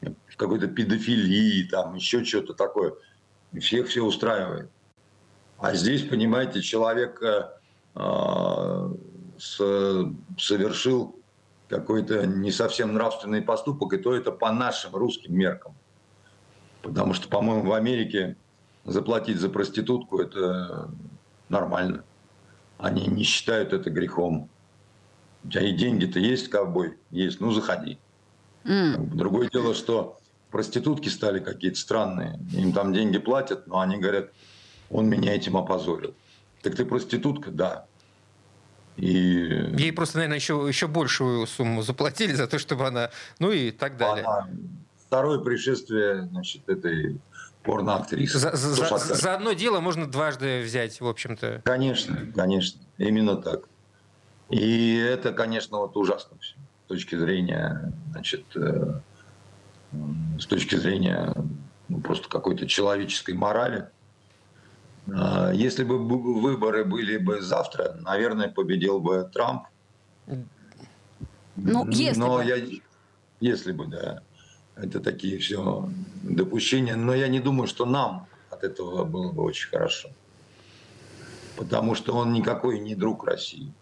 в 0.00 0.36
какой-то 0.38 0.68
педофилии, 0.68 1.68
там, 1.68 1.96
еще 1.96 2.24
что-то 2.24 2.54
такое. 2.54 2.94
Всех 3.60 3.88
все 3.88 4.02
устраивает. 4.02 4.70
А 5.58 5.74
здесь, 5.74 6.02
понимаете, 6.02 6.62
человек 6.62 7.22
э, 7.22 7.50
совершил 10.36 11.16
какой-то 11.68 12.26
не 12.26 12.50
совсем 12.50 12.94
нравственный 12.94 13.42
поступок, 13.42 13.92
и 13.92 13.98
то 13.98 14.14
это 14.14 14.32
по 14.32 14.50
нашим 14.52 14.94
русским 14.94 15.36
меркам. 15.36 15.74
Потому 16.82 17.14
что, 17.14 17.28
по-моему, 17.28 17.68
в 17.68 17.72
Америке 17.74 18.36
заплатить 18.84 19.38
за 19.38 19.48
проститутку– 19.48 20.18
это 20.20 20.90
нормально. 21.48 22.04
Они 22.78 23.06
не 23.06 23.24
считают 23.24 23.72
это 23.72 23.90
грехом. 23.90 24.48
У 25.44 25.48
тебя 25.48 25.62
и 25.62 25.72
деньги-то 25.72 26.18
есть, 26.18 26.48
ковбой? 26.48 26.96
Есть, 27.10 27.40
ну 27.40 27.52
заходи. 27.52 27.98
Mm. 28.64 29.14
Другое 29.14 29.50
дело, 29.50 29.74
что 29.74 30.18
проститутки 30.50 31.08
стали 31.08 31.40
какие-то 31.40 31.78
странные. 31.78 32.38
Им 32.52 32.72
там 32.72 32.92
деньги 32.92 33.18
платят, 33.18 33.66
но 33.66 33.80
они 33.80 33.98
говорят, 33.98 34.30
он 34.90 35.08
меня 35.08 35.34
этим 35.34 35.56
опозорил. 35.56 36.14
Так 36.62 36.74
ты 36.74 36.84
проститутка? 36.84 37.50
Да. 37.50 37.86
И... 38.96 39.74
Ей 39.76 39.92
просто, 39.92 40.18
наверное, 40.18 40.38
еще, 40.38 40.64
еще 40.68 40.88
большую 40.88 41.46
сумму 41.46 41.82
заплатили 41.82 42.32
за 42.32 42.46
то, 42.48 42.58
чтобы 42.58 42.86
она... 42.86 43.10
Ну 43.38 43.52
и 43.52 43.70
так 43.70 43.96
далее. 43.96 44.24
Она... 44.24 44.48
Второе 45.06 45.38
пришествие 45.38 46.22
значит, 46.30 46.68
этой 46.68 47.20
порноактрисы. 47.62 48.38
За, 48.38 48.56
за, 48.56 48.98
за 48.98 49.34
одно 49.34 49.52
дело 49.52 49.80
можно 49.80 50.06
дважды 50.06 50.62
взять, 50.62 51.00
в 51.00 51.06
общем-то. 51.06 51.62
Конечно, 51.64 52.32
конечно. 52.34 52.80
Именно 52.98 53.36
так. 53.36 53.68
И 54.50 54.96
это, 54.96 55.32
конечно, 55.32 55.78
вот 55.78 55.96
ужасно 55.96 56.36
все. 56.40 56.56
С 56.84 56.88
точки 56.88 57.16
зрения, 57.16 57.92
значит, 58.10 58.44
э, 58.56 59.00
с 60.38 60.46
точки 60.46 60.76
зрения 60.76 61.34
ну, 61.88 62.00
просто 62.00 62.28
какой-то 62.28 62.66
человеческой 62.66 63.34
морали. 63.34 63.88
А, 65.14 65.52
если 65.52 65.84
бы 65.84 65.98
выборы 65.98 66.84
были 66.84 67.16
бы 67.16 67.40
завтра, 67.40 67.96
наверное, 68.00 68.48
победил 68.48 69.00
бы 69.00 69.28
Трамп. 69.32 69.66
Ну, 71.56 71.88
если 71.88 72.20
Но 72.20 72.36
бы. 72.36 72.44
Я, 72.44 72.56
если 73.40 73.72
бы, 73.72 73.86
да. 73.86 74.22
Это 74.76 75.00
такие 75.00 75.38
все 75.38 75.88
допущения. 76.22 76.94
Но 76.96 77.14
я 77.14 77.28
не 77.28 77.40
думаю, 77.40 77.66
что 77.66 77.84
нам 77.84 78.26
от 78.50 78.64
этого 78.64 79.04
было 79.04 79.32
бы 79.32 79.42
очень 79.42 79.70
хорошо. 79.70 80.10
Потому 81.56 81.94
что 81.94 82.14
он 82.14 82.32
никакой 82.32 82.78
не 82.78 82.94
друг 82.94 83.24
России. 83.24 83.72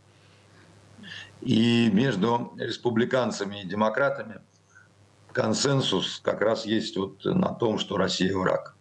И 1.43 1.91
между 1.93 2.55
республиканцами 2.57 3.61
и 3.61 3.67
демократами 3.67 4.41
консенсус 5.33 6.19
как 6.23 6.41
раз 6.41 6.65
есть 6.65 6.97
вот 6.97 7.23
на 7.27 7.53
том, 7.53 7.79
что 7.79 7.99
Россия 7.99 8.35
враг 8.35 8.76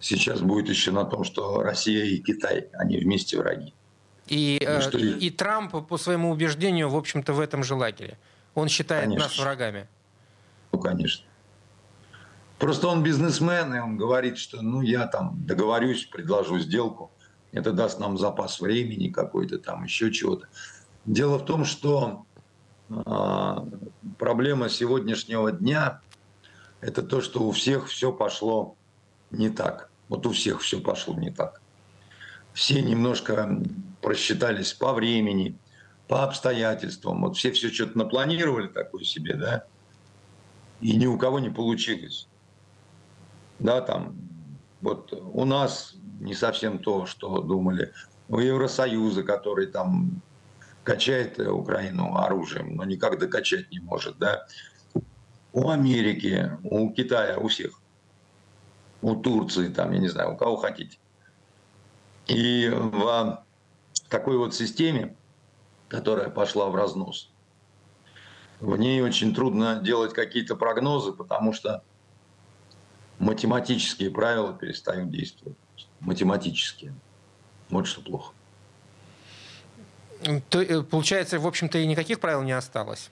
сейчас 0.00 0.40
будет 0.40 0.68
еще 0.68 0.90
на 0.92 1.04
том, 1.04 1.24
что 1.24 1.62
Россия 1.62 2.04
и 2.04 2.18
Китай, 2.18 2.68
они 2.72 2.98
вместе 2.98 3.38
враги. 3.38 3.74
И, 4.26 4.60
ну, 4.62 4.68
э, 4.68 4.98
и, 4.98 5.26
и 5.26 5.30
Трамп, 5.30 5.86
по 5.88 5.96
своему 5.96 6.30
убеждению, 6.30 6.90
в 6.90 6.96
общем-то, 6.96 7.32
в 7.32 7.40
этом 7.40 7.64
же 7.64 7.74
лагере. 7.74 8.18
Он 8.54 8.68
считает 8.68 9.04
конечно. 9.04 9.26
нас 9.26 9.38
врагами. 9.38 9.88
Ну, 10.72 10.78
конечно. 10.78 11.24
Просто 12.58 12.88
он 12.88 13.02
бизнесмен, 13.02 13.74
и 13.74 13.78
он 13.78 13.96
говорит, 13.96 14.36
что 14.36 14.62
ну 14.62 14.82
я 14.82 15.06
там 15.06 15.44
договорюсь, 15.46 16.06
предложу 16.06 16.58
сделку. 16.58 17.10
Это 17.52 17.72
даст 17.72 18.00
нам 18.00 18.18
запас 18.18 18.60
времени 18.60 19.08
какой-то 19.08 19.58
там, 19.58 19.84
еще 19.84 20.12
чего-то. 20.12 20.48
Дело 21.06 21.38
в 21.38 21.44
том, 21.44 21.64
что 21.64 22.26
э, 22.90 23.56
проблема 24.18 24.68
сегодняшнего 24.68 25.52
дня– 25.52 26.02
это 26.80 27.02
то, 27.02 27.20
что 27.20 27.42
у 27.44 27.52
всех 27.52 27.88
все 27.88 28.12
пошло 28.12 28.76
не 29.30 29.50
так. 29.50 29.90
Вот 30.08 30.26
у 30.26 30.32
всех 30.32 30.60
все 30.60 30.80
пошло 30.80 31.14
не 31.14 31.30
так. 31.30 31.60
Все 32.52 32.82
немножко 32.82 33.62
просчитались 34.00 34.72
по 34.72 34.92
времени, 34.92 35.56
по 36.08 36.24
обстоятельствам. 36.24 37.22
Вот 37.22 37.36
все 37.36 37.52
все 37.52 37.68
что-то 37.68 37.98
напланировали 37.98 38.68
такое 38.68 39.04
себе, 39.04 39.34
да, 39.34 39.64
и 40.80 40.96
ни 40.96 41.06
у 41.06 41.18
кого 41.18 41.38
не 41.38 41.50
получилось. 41.50 42.28
Да, 43.58 43.80
там, 43.80 44.16
вот 44.80 45.12
у 45.12 45.44
нас 45.44 45.94
не 46.20 46.34
совсем 46.34 46.78
то, 46.78 47.06
что 47.06 47.40
думали. 47.40 47.92
У 48.28 48.38
Евросоюза, 48.38 49.22
который 49.22 49.66
там 49.66 50.22
качает 50.84 51.38
Украину 51.38 52.16
оружием, 52.16 52.76
но 52.76 52.84
никак 52.84 53.18
докачать 53.18 53.70
не 53.70 53.80
может, 53.80 54.18
да. 54.18 54.46
У 55.52 55.68
Америки, 55.70 56.52
у 56.62 56.90
Китая, 56.92 57.38
у 57.38 57.48
всех. 57.48 57.80
У 59.00 59.14
Турции, 59.16 59.68
там, 59.68 59.92
я 59.92 59.98
не 59.98 60.08
знаю, 60.08 60.34
у 60.34 60.36
кого 60.36 60.56
хотите. 60.56 60.98
И 62.26 62.68
в 62.68 63.42
такой 64.08 64.36
вот 64.36 64.54
системе, 64.54 65.14
которая 65.88 66.30
пошла 66.30 66.68
в 66.68 66.74
разнос, 66.74 67.30
в 68.60 68.76
ней 68.76 69.00
очень 69.02 69.34
трудно 69.34 69.76
делать 69.76 70.12
какие-то 70.12 70.56
прогнозы, 70.56 71.12
потому 71.12 71.52
что 71.52 71.82
математические 73.18 74.10
правила 74.10 74.52
перестают 74.52 75.10
действовать. 75.10 75.56
Математические. 76.00 76.94
Вот 77.70 77.86
что 77.86 78.00
плохо. 78.00 78.32
То, 80.48 80.60
э, 80.60 80.82
получается, 80.82 81.38
в 81.38 81.46
общем-то, 81.46 81.78
и 81.78 81.86
никаких 81.86 82.18
правил 82.18 82.42
не 82.42 82.52
осталось. 82.52 83.10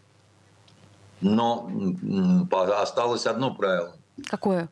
Но 1.20 1.70
осталось 2.50 3.26
одно 3.26 3.54
правило. 3.54 3.96
Какое? 4.28 4.68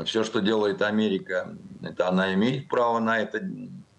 А, 0.00 0.04
Все, 0.04 0.24
что 0.24 0.40
делает 0.40 0.82
Америка, 0.82 1.54
это 1.82 2.08
она 2.08 2.32
имеет 2.34 2.68
право 2.68 2.98
на 3.00 3.18
это. 3.18 3.40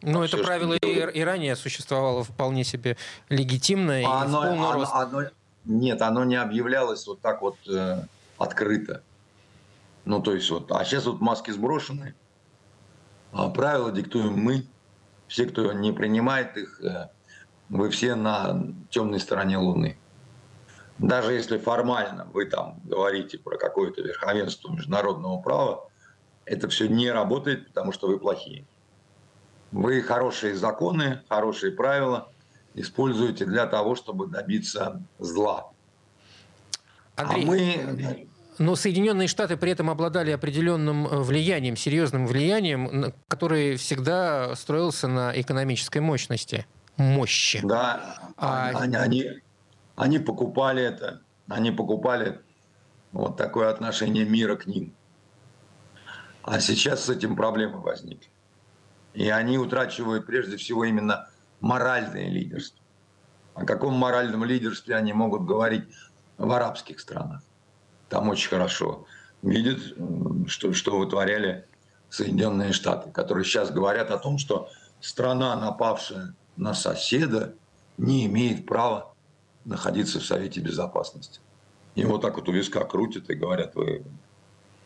Ну, 0.01 0.21
а 0.21 0.25
это 0.25 0.37
правило 0.37 0.73
и, 0.73 0.87
и 0.87 1.21
ранее 1.23 1.55
существовало 1.55 2.23
вполне 2.23 2.63
себе 2.63 2.97
легитимно 3.29 4.01
и 4.01 4.03
оно, 4.03 4.41
оно, 4.41 4.73
рост. 4.73 4.91
Оно, 4.93 5.23
нет, 5.65 6.01
оно 6.01 6.23
не 6.23 6.37
объявлялось 6.37 7.05
вот 7.05 7.21
так 7.21 7.41
вот 7.43 7.55
э, 7.67 8.03
открыто. 8.39 9.03
Ну, 10.05 10.21
то 10.21 10.33
есть 10.33 10.49
вот, 10.49 10.71
а 10.71 10.83
сейчас 10.83 11.05
вот 11.05 11.21
маски 11.21 11.51
сброшены, 11.51 12.15
а 13.31 13.49
правила 13.49 13.91
диктуем 13.91 14.33
мы. 14.33 14.65
Все, 15.27 15.45
кто 15.45 15.71
не 15.71 15.93
принимает 15.93 16.57
их, 16.57 16.81
э, 16.81 17.09
вы 17.69 17.89
все 17.91 18.15
на 18.15 18.63
темной 18.89 19.19
стороне 19.19 19.57
Луны. 19.57 19.97
Даже 20.97 21.33
если 21.33 21.57
формально 21.57 22.27
вы 22.33 22.45
там 22.45 22.79
говорите 22.83 23.37
про 23.37 23.57
какое-то 23.57 24.01
верховенство 24.01 24.71
международного 24.71 25.39
права, 25.41 25.90
это 26.45 26.69
все 26.69 26.87
не 26.87 27.11
работает, 27.11 27.67
потому 27.67 27.91
что 27.91 28.07
вы 28.07 28.19
плохие. 28.19 28.65
Вы 29.71 30.01
хорошие 30.01 30.55
законы, 30.55 31.21
хорошие 31.29 31.71
правила 31.71 32.31
используете 32.73 33.45
для 33.45 33.65
того, 33.67 33.95
чтобы 33.95 34.27
добиться 34.27 35.01
зла. 35.19 35.71
Андрей, 37.15 37.43
а 37.43 37.47
мы 37.47 38.27
но 38.61 38.75
Соединенные 38.75 39.27
Штаты 39.27 39.57
при 39.57 39.71
этом 39.71 39.89
обладали 39.89 40.29
определенным 40.29 41.07
э, 41.07 41.21
влиянием, 41.21 41.75
серьезным 41.75 42.27
влиянием, 42.27 43.11
которое 43.27 43.75
всегда 43.77 44.55
строился 44.55 45.07
на 45.07 45.31
экономической 45.39 45.97
мощности. 45.97 46.67
Мощи. 46.97 47.61
Да, 47.63 48.19
а... 48.37 48.69
они, 48.75 48.95
они, 48.95 49.25
они 49.95 50.19
покупали 50.19 50.83
это, 50.83 51.21
они 51.47 51.71
покупали 51.71 52.39
вот 53.13 53.35
такое 53.35 53.69
отношение 53.69 54.25
мира 54.25 54.55
к 54.55 54.67
ним. 54.67 54.93
А 56.43 56.59
сейчас 56.59 57.05
с 57.05 57.09
этим 57.09 57.35
проблемы 57.35 57.81
возникли. 57.81 58.29
И 59.13 59.29
они 59.29 59.57
утрачивают 59.57 60.25
прежде 60.25 60.57
всего 60.57 60.85
именно 60.85 61.29
моральное 61.59 62.29
лидерство. 62.29 62.79
О 63.53 63.65
каком 63.65 63.93
моральном 63.93 64.43
лидерстве 64.45 64.95
они 64.95 65.13
могут 65.13 65.43
говорить 65.43 65.83
в 66.37 66.51
арабских 66.51 66.99
странах? 66.99 67.41
там 68.11 68.27
очень 68.27 68.49
хорошо 68.49 69.05
видят, 69.41 69.79
что, 70.47 70.73
что 70.73 70.99
вытворяли 70.99 71.65
Соединенные 72.09 72.73
Штаты, 72.73 73.09
которые 73.09 73.45
сейчас 73.45 73.71
говорят 73.71 74.11
о 74.11 74.17
том, 74.17 74.37
что 74.37 74.69
страна, 74.99 75.55
напавшая 75.55 76.35
на 76.57 76.73
соседа, 76.73 77.55
не 77.97 78.25
имеет 78.25 78.67
права 78.67 79.13
находиться 79.63 80.19
в 80.19 80.25
Совете 80.25 80.59
Безопасности. 80.59 81.39
И 81.95 82.03
вот 82.03 82.21
так 82.21 82.35
вот 82.35 82.49
у 82.49 82.51
виска 82.51 82.83
крутят 82.83 83.29
и 83.29 83.33
говорят, 83.33 83.75
вы 83.75 84.03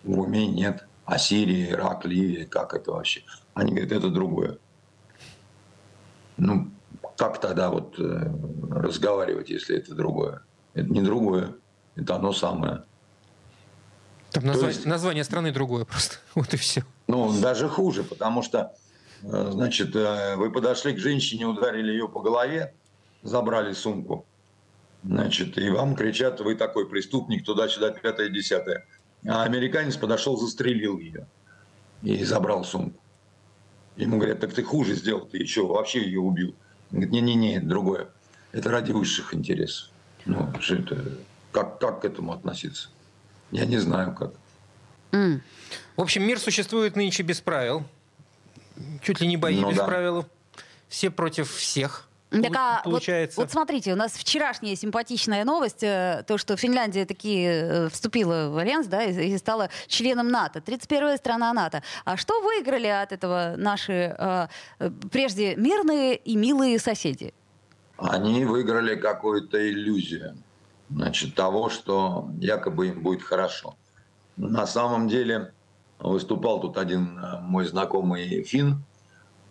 в 0.03 0.19
уме 0.19 0.45
нет. 0.47 0.87
А 1.05 1.17
Сирия, 1.19 1.71
Ирак, 1.71 2.05
Ливия, 2.05 2.45
как 2.45 2.73
это 2.73 2.91
вообще? 2.91 3.23
Они 3.53 3.71
говорят, 3.71 3.91
это 3.91 4.09
другое. 4.09 4.57
Ну, 6.37 6.71
как 7.15 7.39
тогда 7.39 7.69
вот 7.69 7.97
э, 7.99 8.31
разговаривать, 8.71 9.49
если 9.49 9.77
это 9.77 9.93
другое? 9.93 10.41
Это 10.73 10.89
не 10.89 11.01
другое, 11.01 11.55
это 11.95 12.15
оно 12.15 12.33
самое. 12.33 12.83
Там 14.31 14.45
название, 14.45 14.75
есть, 14.75 14.85
название 14.85 15.23
страны 15.23 15.51
другое 15.51 15.85
просто. 15.85 16.17
Вот 16.35 16.53
и 16.53 16.57
все. 16.57 16.83
Ну, 17.07 17.31
даже 17.39 17.69
хуже, 17.69 18.03
потому 18.03 18.41
что, 18.41 18.73
э, 19.21 19.49
значит, 19.51 19.95
э, 19.95 20.35
вы 20.35 20.51
подошли 20.51 20.93
к 20.93 20.99
женщине, 20.99 21.45
ударили 21.45 21.91
ее 21.91 22.09
по 22.09 22.19
голове, 22.19 22.73
забрали 23.21 23.73
сумку. 23.73 24.25
Значит, 25.03 25.57
и 25.59 25.69
вам 25.69 25.95
кричат, 25.95 26.41
вы 26.41 26.55
такой 26.55 26.89
преступник, 26.89 27.45
туда-сюда, 27.45 27.91
пятое, 27.91 28.29
десятое. 28.29 28.85
А 29.27 29.43
американец 29.43 29.97
подошел, 29.97 30.37
застрелил 30.37 30.99
ее 30.99 31.27
и 32.01 32.23
забрал 32.23 32.63
сумку. 32.63 33.01
Ему 33.95 34.17
говорят, 34.17 34.39
так 34.39 34.53
ты 34.53 34.63
хуже 34.63 34.95
сделал, 34.95 35.25
ты 35.25 35.37
еще 35.37 35.65
вообще 35.65 36.03
ее 36.03 36.19
убил. 36.19 36.53
Он 36.91 36.99
говорит, 36.99 37.11
не-не-не, 37.11 37.59
другое. 37.59 38.09
Это 38.51 38.69
ради 38.69 38.91
высших 38.91 39.33
интересов. 39.33 39.89
Ну, 40.25 40.51
что 40.59 40.75
это, 40.75 41.17
как, 41.51 41.79
как 41.79 42.01
к 42.01 42.05
этому 42.05 42.33
относиться? 42.33 42.89
Я 43.51 43.65
не 43.65 43.77
знаю 43.77 44.13
как. 44.13 44.33
Mm. 45.11 45.41
В 45.95 46.01
общем, 46.01 46.23
мир 46.23 46.39
существует 46.39 46.95
нынче 46.95 47.23
без 47.23 47.39
правил. 47.41 47.85
Чуть 49.01 49.21
ли 49.21 49.27
не 49.27 49.37
бои 49.37 49.59
ну, 49.59 49.69
без 49.69 49.77
да. 49.77 49.85
правил. 49.85 50.25
Все 50.89 51.09
против 51.09 51.51
всех. 51.51 52.07
Так, 52.41 52.55
а 52.55 52.81
получается. 52.83 53.39
Вот, 53.39 53.45
вот 53.47 53.51
смотрите, 53.51 53.93
у 53.93 53.95
нас 53.95 54.13
вчерашняя 54.13 54.75
симпатичная 54.75 55.43
новость, 55.45 55.83
э, 55.83 56.23
то, 56.27 56.37
что 56.37 56.57
Финляндия 56.57 57.05
таки 57.05 57.43
э, 57.45 57.89
вступила 57.89 58.49
в 58.49 58.57
альянс, 58.57 58.87
да, 58.87 59.03
и, 59.03 59.33
и 59.33 59.37
стала 59.37 59.69
членом 59.87 60.29
НАТО, 60.29 60.59
31-я 60.59 61.17
страна 61.17 61.53
НАТО. 61.53 61.83
А 62.03 62.17
что 62.17 62.41
выиграли 62.41 62.87
от 62.87 63.11
этого 63.11 63.55
наши 63.57 64.15
э, 64.17 64.47
прежде 65.11 65.55
мирные 65.55 66.15
и 66.15 66.35
милые 66.35 66.79
соседи? 66.79 67.33
Они 67.97 68.43
выиграли 68.45 68.95
какую-то 68.95 69.57
иллюзию 69.69 70.37
значит, 70.89 71.35
того, 71.35 71.69
что 71.69 72.29
якобы 72.39 72.87
им 72.87 73.01
будет 73.01 73.23
хорошо. 73.23 73.75
На 74.37 74.67
самом 74.67 75.07
деле 75.07 75.53
выступал 75.99 76.59
тут 76.59 76.77
один 76.77 77.17
э, 77.17 77.39
мой 77.41 77.65
знакомый 77.65 78.43
фин, 78.43 78.83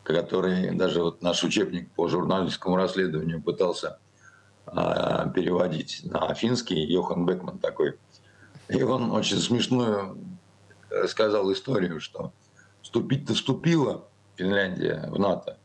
который 0.04 0.70
даже 0.76 1.02
вот 1.02 1.22
наш 1.22 1.42
учебник 1.42 1.90
по 1.92 2.08
журналистскому 2.08 2.76
расследованию 2.76 3.42
пытался 3.42 3.98
э, 4.66 5.30
переводить 5.34 6.02
на 6.04 6.32
финский, 6.34 6.84
Йохан 6.84 7.26
Бекман 7.26 7.58
такой. 7.58 7.98
И 8.68 8.82
он 8.82 9.10
очень 9.10 9.38
смешную 9.38 10.16
рассказал 10.90 11.52
историю, 11.52 12.00
что 12.00 12.32
вступить-то 12.82 13.34
вступила 13.34 14.06
Финляндия 14.36 15.08
в 15.10 15.18
НАТО, 15.18 15.58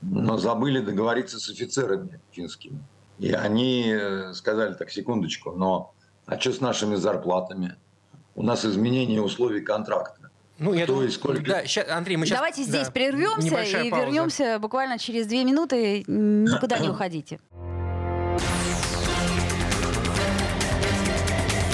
но 0.00 0.38
забыли 0.38 0.80
договориться 0.80 1.38
с 1.38 1.50
офицерами 1.50 2.20
финскими. 2.30 2.82
И 3.18 3.32
они 3.32 3.86
э, 3.88 4.32
сказали, 4.34 4.74
так, 4.74 4.90
секундочку, 4.90 5.52
но 5.52 5.94
а 6.26 6.38
что 6.38 6.52
с 6.52 6.60
нашими 6.60 6.94
зарплатами? 6.94 7.76
У 8.34 8.42
нас 8.42 8.64
изменение 8.64 9.20
условий 9.20 9.62
контракта. 9.62 10.17
Ну, 10.58 10.74
я 10.74 10.86
думаю, 10.86 11.10
сколько... 11.10 11.42
да, 11.42 11.64
сейчас, 11.64 11.88
Андрей, 11.88 12.16
мы 12.16 12.26
сейчас... 12.26 12.38
Давайте 12.38 12.62
здесь 12.64 12.86
да, 12.86 12.90
прервемся 12.90 13.46
и 13.80 13.90
пауза. 13.90 14.06
вернемся 14.06 14.58
буквально 14.58 14.98
через 14.98 15.26
две 15.26 15.44
минуты. 15.44 16.04
Никуда 16.06 16.78
не 16.78 16.88
уходите. 16.88 17.38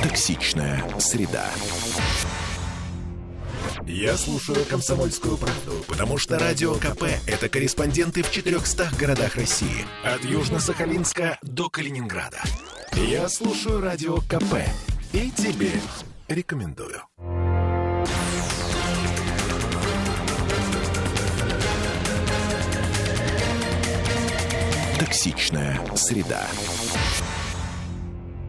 Токсичная 0.03 0.85
среда. 0.99 1.47
Я 3.87 4.17
слушаю 4.17 4.65
«Комсомольскую 4.69 5.37
правду», 5.37 5.73
потому 5.89 6.17
что 6.17 6.39
«Радио 6.39 6.75
КП»— 6.75 7.05
это 7.27 7.49
корреспонденты 7.49 8.23
в 8.23 8.31
400 8.31 8.91
городах 8.99 9.37
России. 9.37 9.85
От 10.03 10.25
Южно-Сахалинска 10.25 11.37
до 11.43 11.69
Калининграда. 11.69 12.41
Я 12.95 13.29
слушаю 13.29 13.81
«Радио 13.81 14.17
КП» 14.19 14.55
и 15.13 15.31
тебе 15.31 15.71
рекомендую. 16.29 17.03
Токсичная 25.15 25.81
среда. 25.95 26.45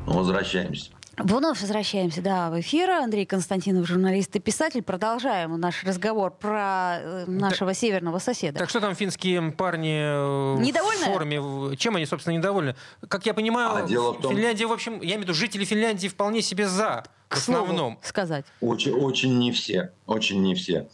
Возвращаемся. 0.08 0.90
Вновь 1.16 1.62
возвращаемся, 1.62 2.24
да, 2.24 2.50
в 2.50 2.60
эфир. 2.60 2.90
Андрей 2.90 3.28
Константинов, 3.28 3.86
журналист 3.86 4.36
и 4.36 4.40
писатель. 4.40 4.82
Продолжаем 4.82 5.60
наш 5.60 5.84
разговор 5.84 6.32
про 6.32 6.98
э, 7.00 7.26
нашего 7.28 7.70
так, 7.70 7.78
северного 7.78 8.18
соседа. 8.18 8.58
Так 8.58 8.72
что 8.72 8.82
там 8.82 8.96
финские 8.96 9.52
парни 9.52 10.56
э, 10.58 10.60
недовольны? 10.60 11.04
в 11.04 11.06
форме? 11.06 11.78
Чем 11.78 11.98
они, 11.98 12.08
собственно, 12.08 12.34
недовольны? 12.34 12.76
Как 13.10 13.28
я 13.28 13.36
понимаю, 13.36 13.76
а 13.76 13.88
дело 13.88 14.14
в 14.14 14.22
том... 14.22 14.34
Финляндия, 14.34 14.66
в 14.66 14.72
общем, 14.72 14.94
я 15.02 15.10
имею 15.10 15.20
в 15.20 15.22
виду, 15.22 15.34
жители 15.36 15.66
Финляндии 15.66 16.08
вполне 16.08 16.42
себе 16.42 16.68
за, 16.68 17.04
К 17.28 17.36
в 17.36 17.38
основном. 17.38 17.78
Слову 17.78 18.00
сказать. 18.02 18.46
Очень, 18.60 18.94
очень 18.94 19.38
не 19.38 19.52
все, 19.52 19.92
очень 20.08 20.42
не 20.42 20.56
все. 20.56 20.90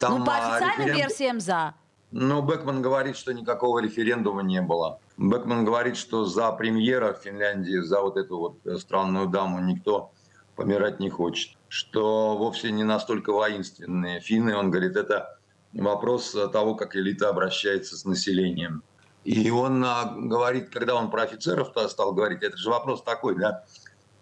Там, 0.00 0.18
ну, 0.18 0.24
по 0.24 0.32
а, 0.32 0.56
официальным 0.56 0.88
референ... 0.88 0.96
версиям 0.96 1.40
за. 1.40 1.74
Но 2.10 2.42
Бекман 2.42 2.82
говорит, 2.82 3.16
что 3.16 3.32
никакого 3.32 3.78
референдума 3.78 4.42
не 4.42 4.60
было. 4.60 4.98
Бекман 5.18 5.64
говорит, 5.64 5.96
что 5.96 6.24
за 6.24 6.50
премьера 6.52 7.12
в 7.12 7.18
Финляндии, 7.18 7.78
за 7.80 8.00
вот 8.00 8.16
эту 8.16 8.38
вот 8.38 8.80
странную 8.80 9.28
даму 9.28 9.60
никто 9.60 10.12
помирать 10.56 11.00
не 11.00 11.10
хочет. 11.10 11.56
Что 11.68 12.36
вовсе 12.36 12.70
не 12.70 12.84
настолько 12.84 13.32
воинственные 13.32 14.20
финны. 14.20 14.56
Он 14.56 14.70
говорит, 14.70 14.96
это 14.96 15.38
вопрос 15.72 16.36
того, 16.52 16.74
как 16.74 16.96
элита 16.96 17.28
обращается 17.28 17.96
с 17.96 18.04
населением. 18.04 18.82
И 19.24 19.50
он 19.50 19.84
а, 19.84 20.14
говорит, 20.16 20.70
когда 20.70 20.96
он 20.96 21.10
про 21.10 21.22
офицеров 21.22 21.72
-то 21.74 21.88
стал 21.88 22.12
говорить, 22.12 22.42
это 22.42 22.56
же 22.56 22.70
вопрос 22.70 23.02
такой, 23.02 23.36
да, 23.38 23.64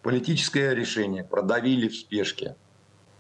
политическое 0.03 0.75
решение 0.75 1.25
продавили 1.25 1.89
в 1.89 1.97
спешке. 1.97 2.57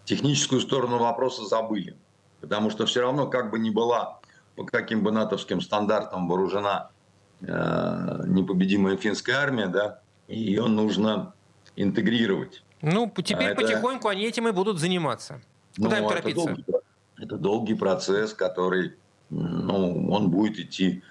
Техническую 0.04 0.60
сторону 0.60 0.98
вопроса 0.98 1.44
забыли. 1.46 1.96
Потому 2.40 2.70
что 2.70 2.86
все 2.86 3.00
равно, 3.00 3.26
как 3.28 3.50
бы 3.50 3.58
ни 3.58 3.70
была 3.70 4.20
по 4.56 4.64
каким 4.64 5.02
бы 5.02 5.10
натовским 5.10 5.60
стандартам 5.60 6.28
вооружена 6.28 6.90
э, 6.90 6.99
непобедимая 7.40 8.96
финская 8.96 9.36
армия, 9.36 9.66
да, 9.66 10.00
ее 10.28 10.66
нужно 10.66 11.34
интегрировать. 11.76 12.62
Ну, 12.82 13.12
теперь 13.22 13.52
а 13.52 13.54
потихоньку 13.54 14.08
это... 14.08 14.18
они 14.18 14.24
этим 14.24 14.48
и 14.48 14.52
будут 14.52 14.78
заниматься. 14.78 15.40
Куда 15.76 15.96
ну, 15.96 16.02
им 16.02 16.08
торопиться? 16.08 16.50
Это 16.50 16.54
долгий, 16.54 16.84
это 17.18 17.36
долгий 17.36 17.74
процесс, 17.74 18.34
который, 18.34 18.96
ну, 19.28 20.10
он 20.10 20.30
будет 20.30 20.58
идти, 20.58 21.02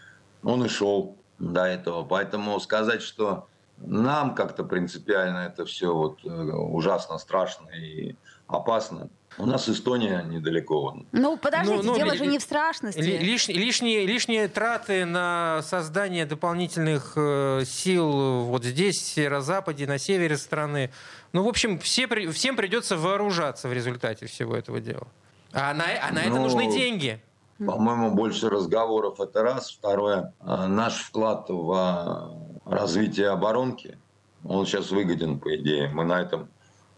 он 0.43 0.65
и 0.65 0.69
шел 0.69 1.17
до 1.37 1.65
этого. 1.65 2.03
Поэтому 2.03 2.59
сказать, 2.59 3.01
что 3.01 3.48
нам 3.81 4.35
как-то 4.35 4.63
принципиально 4.63 5.39
это 5.39 5.65
все 5.65 5.93
вот 5.93 6.19
э, 6.23 6.29
ужасно 6.29 7.17
страшно 7.17 7.69
и 7.69 8.15
опасно, 8.47 9.09
у 9.37 9.45
нас 9.45 9.69
Эстония 9.69 10.23
недалеко. 10.23 10.97
Ну, 11.11 11.37
подождите, 11.37 11.77
ну, 11.77 11.83
ну, 11.83 11.95
дело 11.95 12.11
ли, 12.11 12.17
же 12.17 12.25
не 12.25 12.39
в 12.39 12.41
страшности. 12.41 12.99
Лиш, 12.99 13.47
лишние, 13.47 14.05
лишние 14.05 14.47
траты 14.47 15.05
на 15.05 15.61
создание 15.61 16.25
дополнительных 16.25 17.13
э, 17.15 17.63
сил 17.65 18.43
вот 18.45 18.65
здесь, 18.65 18.97
в 18.97 19.05
северо-западе, 19.05 19.87
на 19.87 19.97
севере 19.97 20.37
страны. 20.37 20.91
Ну, 21.31 21.43
в 21.43 21.47
общем, 21.47 21.79
все, 21.79 22.07
всем 22.31 22.55
придется 22.55 22.97
вооружаться 22.97 23.69
в 23.69 23.73
результате 23.73 24.25
всего 24.25 24.55
этого 24.55 24.81
дела. 24.81 25.07
А 25.53 25.73
на, 25.73 25.85
а 25.85 26.11
на 26.11 26.19
это 26.19 26.31
ну, 26.31 26.43
нужны 26.43 26.71
деньги. 26.71 27.21
По-моему, 27.59 28.11
больше 28.11 28.49
разговоров 28.49 29.19
это 29.19 29.43
раз. 29.43 29.71
Второе, 29.71 30.33
э, 30.41 30.65
наш 30.67 31.01
вклад 31.01 31.45
в 31.49 32.48
развитие 32.69 33.29
оборонки, 33.29 33.97
он 34.43 34.65
сейчас 34.65 34.91
выгоден, 34.91 35.39
по 35.39 35.55
идее. 35.55 35.89
Мы 35.89 36.05
на 36.05 36.21
этом 36.21 36.49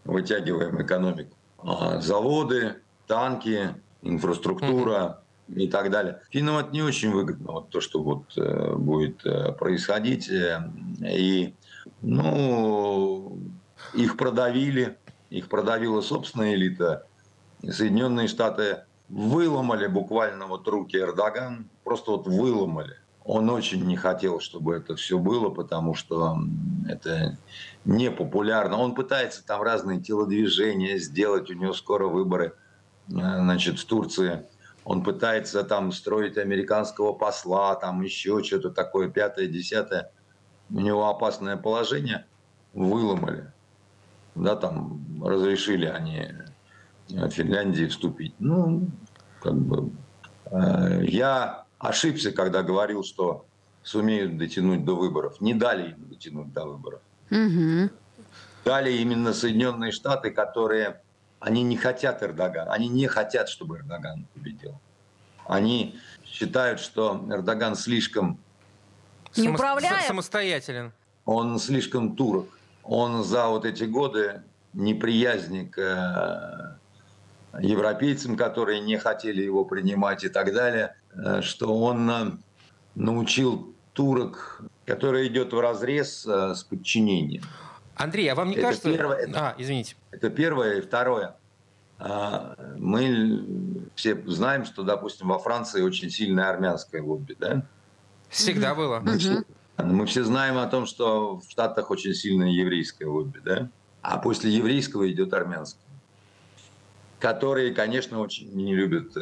вытягиваем 0.03 0.81
экономику. 0.81 1.35
А, 1.63 1.99
заводы, 2.01 2.75
танки, 3.07 3.75
инфраструктура 4.01 5.21
и 5.47 5.67
так 5.67 5.91
далее. 5.91 6.21
Финнам 6.29 6.57
это 6.57 6.71
не 6.71 6.81
очень 6.81 7.11
выгодно, 7.11 7.51
вот 7.53 7.69
то, 7.69 7.81
что 7.81 8.01
вот 8.01 8.37
э, 8.37 8.75
будет 8.75 9.25
э, 9.25 9.51
происходить. 9.53 10.29
Э, 10.29 10.63
и, 11.01 11.53
ну, 12.01 13.37
их 13.93 14.17
продавили, 14.17 14.97
их 15.29 15.49
продавила 15.49 16.01
собственная 16.01 16.53
элита. 16.53 17.05
Соединенные 17.61 18.27
Штаты 18.27 18.83
выломали 19.09 19.87
буквально 19.87 20.47
вот 20.47 20.67
руки 20.67 20.97
Эрдоган, 20.97 21.69
просто 21.83 22.11
вот 22.11 22.27
выломали. 22.27 22.97
Он 23.33 23.49
очень 23.49 23.85
не 23.85 23.95
хотел, 23.95 24.41
чтобы 24.41 24.75
это 24.75 24.97
все 24.97 25.17
было, 25.17 25.49
потому 25.49 25.95
что 25.95 26.37
это 26.85 27.37
непопулярно. 27.85 28.77
Он 28.77 28.93
пытается 28.93 29.45
там 29.45 29.61
разные 29.61 30.01
телодвижения 30.01 30.97
сделать, 30.97 31.49
у 31.49 31.53
него 31.53 31.71
скоро 31.71 32.07
выборы 32.07 32.55
э, 33.07 33.13
значит, 33.13 33.79
в 33.79 33.85
Турции. 33.85 34.43
Он 34.83 35.01
пытается 35.01 35.63
там 35.63 35.93
строить 35.93 36.37
американского 36.37 37.13
посла, 37.13 37.75
там 37.75 38.01
еще 38.01 38.43
что-то 38.43 38.69
такое, 38.69 39.07
пятое, 39.07 39.47
десятое. 39.47 40.11
У 40.69 40.81
него 40.81 41.07
опасное 41.07 41.55
положение. 41.55 42.25
Выломали. 42.73 43.49
Да, 44.35 44.57
там 44.57 45.23
разрешили 45.23 45.85
они 45.85 46.27
э, 47.13 47.29
Финляндии 47.29 47.85
вступить. 47.85 48.33
Ну, 48.39 48.89
как 49.39 49.55
бы... 49.55 49.89
Э, 50.51 50.99
я 51.05 51.63
ошибся, 51.81 52.31
когда 52.31 52.63
говорил, 52.63 53.03
что 53.03 53.45
сумеют 53.83 54.37
дотянуть 54.37 54.85
до 54.85 54.95
выборов. 54.95 55.41
Не 55.41 55.53
дали 55.53 55.91
им 55.91 56.07
дотянуть 56.07 56.53
до 56.53 56.65
выборов. 56.65 57.01
Угу. 57.31 57.89
Дали 58.65 58.91
именно 58.93 59.33
Соединенные 59.33 59.91
Штаты, 59.91 60.29
которые 60.31 61.01
они 61.39 61.63
не 61.63 61.77
хотят 61.77 62.21
Эрдогана, 62.21 62.71
они 62.71 62.87
не 62.87 63.07
хотят, 63.07 63.49
чтобы 63.49 63.77
Эрдоган 63.77 64.27
победил. 64.33 64.79
Они 65.47 65.99
считают, 66.23 66.79
что 66.79 67.25
Эрдоган 67.29 67.75
слишком 67.75 68.37
не 69.35 69.49
управляем. 69.49 70.05
самостоятелен. 70.07 70.93
Он 71.25 71.57
слишком 71.57 72.15
турок. 72.15 72.47
Он 72.83 73.23
за 73.23 73.47
вот 73.47 73.65
эти 73.65 73.85
годы 73.85 74.43
неприязни 74.73 75.65
к 75.65 75.77
э, 75.79 76.77
европейцам, 77.59 78.37
которые 78.37 78.79
не 78.79 78.97
хотели 78.97 79.41
его 79.41 79.65
принимать 79.65 80.23
и 80.23 80.29
так 80.29 80.53
далее, 80.53 80.95
Э, 81.13 81.41
что 81.41 81.77
он 81.77 82.09
э, 82.09 82.31
научил 82.95 83.73
турок, 83.93 84.61
который 84.85 85.27
идет 85.27 85.53
в 85.53 85.59
разрез 85.59 86.25
э, 86.25 86.55
с 86.55 86.63
подчинением. 86.63 87.43
Андрей, 87.95 88.27
а 88.29 88.35
вам 88.35 88.49
не 88.49 88.55
это 88.55 88.63
кажется... 88.63 88.91
Первое, 88.91 89.29
а, 89.35 89.55
извините. 89.57 89.95
Это 90.11 90.29
первое. 90.29 90.77
И 90.77 90.81
второе. 90.81 91.35
А, 91.99 92.55
мы 92.77 93.91
все 93.95 94.15
знаем, 94.25 94.65
что, 94.65 94.83
допустим, 94.83 95.27
во 95.27 95.37
Франции 95.37 95.81
очень 95.81 96.09
сильное 96.09 96.49
армянское 96.49 97.01
лобби, 97.01 97.35
да? 97.37 97.63
Всегда 98.29 98.73
было. 98.73 99.01
Мы, 99.01 99.17
все, 99.17 99.43
мы 99.77 100.05
все 100.05 100.23
знаем 100.23 100.57
о 100.57 100.65
том, 100.67 100.85
что 100.85 101.37
в 101.37 101.51
Штатах 101.51 101.91
очень 101.91 102.13
сильное 102.13 102.49
еврейское 102.49 103.05
лобби, 103.05 103.39
да? 103.43 103.69
А 104.01 104.17
после 104.17 104.49
еврейского 104.51 105.11
идет 105.11 105.33
армянское. 105.33 105.90
Которые, 107.21 107.73
конечно, 107.73 108.19
очень 108.19 108.51
не 108.53 108.75
любят 108.75 109.15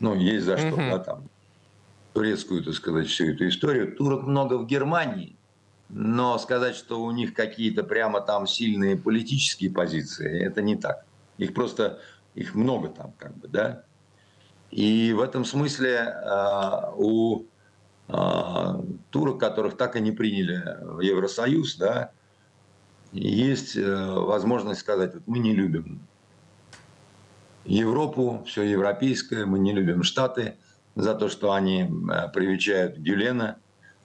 ну, 0.00 0.14
есть 0.14 0.44
за 0.44 0.56
что, 0.56 0.76
да, 0.76 0.98
там, 0.98 1.28
турецкую, 2.12 2.64
так 2.64 2.74
сказать, 2.74 3.08
всю 3.08 3.32
эту 3.32 3.48
историю. 3.48 3.96
Турок 3.96 4.24
много 4.24 4.54
в 4.54 4.66
Германии, 4.66 5.36
но 5.88 6.38
сказать, 6.38 6.76
что 6.76 7.02
у 7.02 7.10
них 7.10 7.34
какие-то 7.34 7.82
прямо 7.82 8.20
там 8.20 8.46
сильные 8.46 8.96
политические 8.96 9.70
позиции, 9.70 10.42
это 10.42 10.62
не 10.62 10.76
так. 10.76 11.04
Их 11.38 11.54
просто, 11.54 12.00
их 12.34 12.54
много 12.54 12.88
там, 12.88 13.12
как 13.18 13.36
бы, 13.36 13.48
да. 13.48 13.82
И 14.70 15.12
в 15.12 15.20
этом 15.20 15.44
смысле 15.44 15.94
э, 15.94 16.92
у 16.96 17.44
э, 18.08 18.82
турок, 19.10 19.40
которых 19.40 19.76
так 19.76 19.96
и 19.96 20.00
не 20.00 20.12
приняли 20.12 20.78
в 20.82 21.00
Евросоюз, 21.00 21.76
да, 21.76 22.10
есть 23.12 23.76
э, 23.76 24.12
возможность 24.12 24.80
сказать, 24.80 25.14
вот 25.14 25.22
мы 25.26 25.38
не 25.38 25.54
любим 25.54 26.07
Европу, 27.68 28.42
все 28.46 28.62
европейское, 28.62 29.44
мы 29.44 29.58
не 29.58 29.72
любим 29.72 30.02
Штаты 30.02 30.56
за 30.94 31.14
то, 31.14 31.28
что 31.28 31.52
они 31.52 31.82
э, 31.82 32.28
привечают 32.32 32.96
Гюлена, 32.96 33.58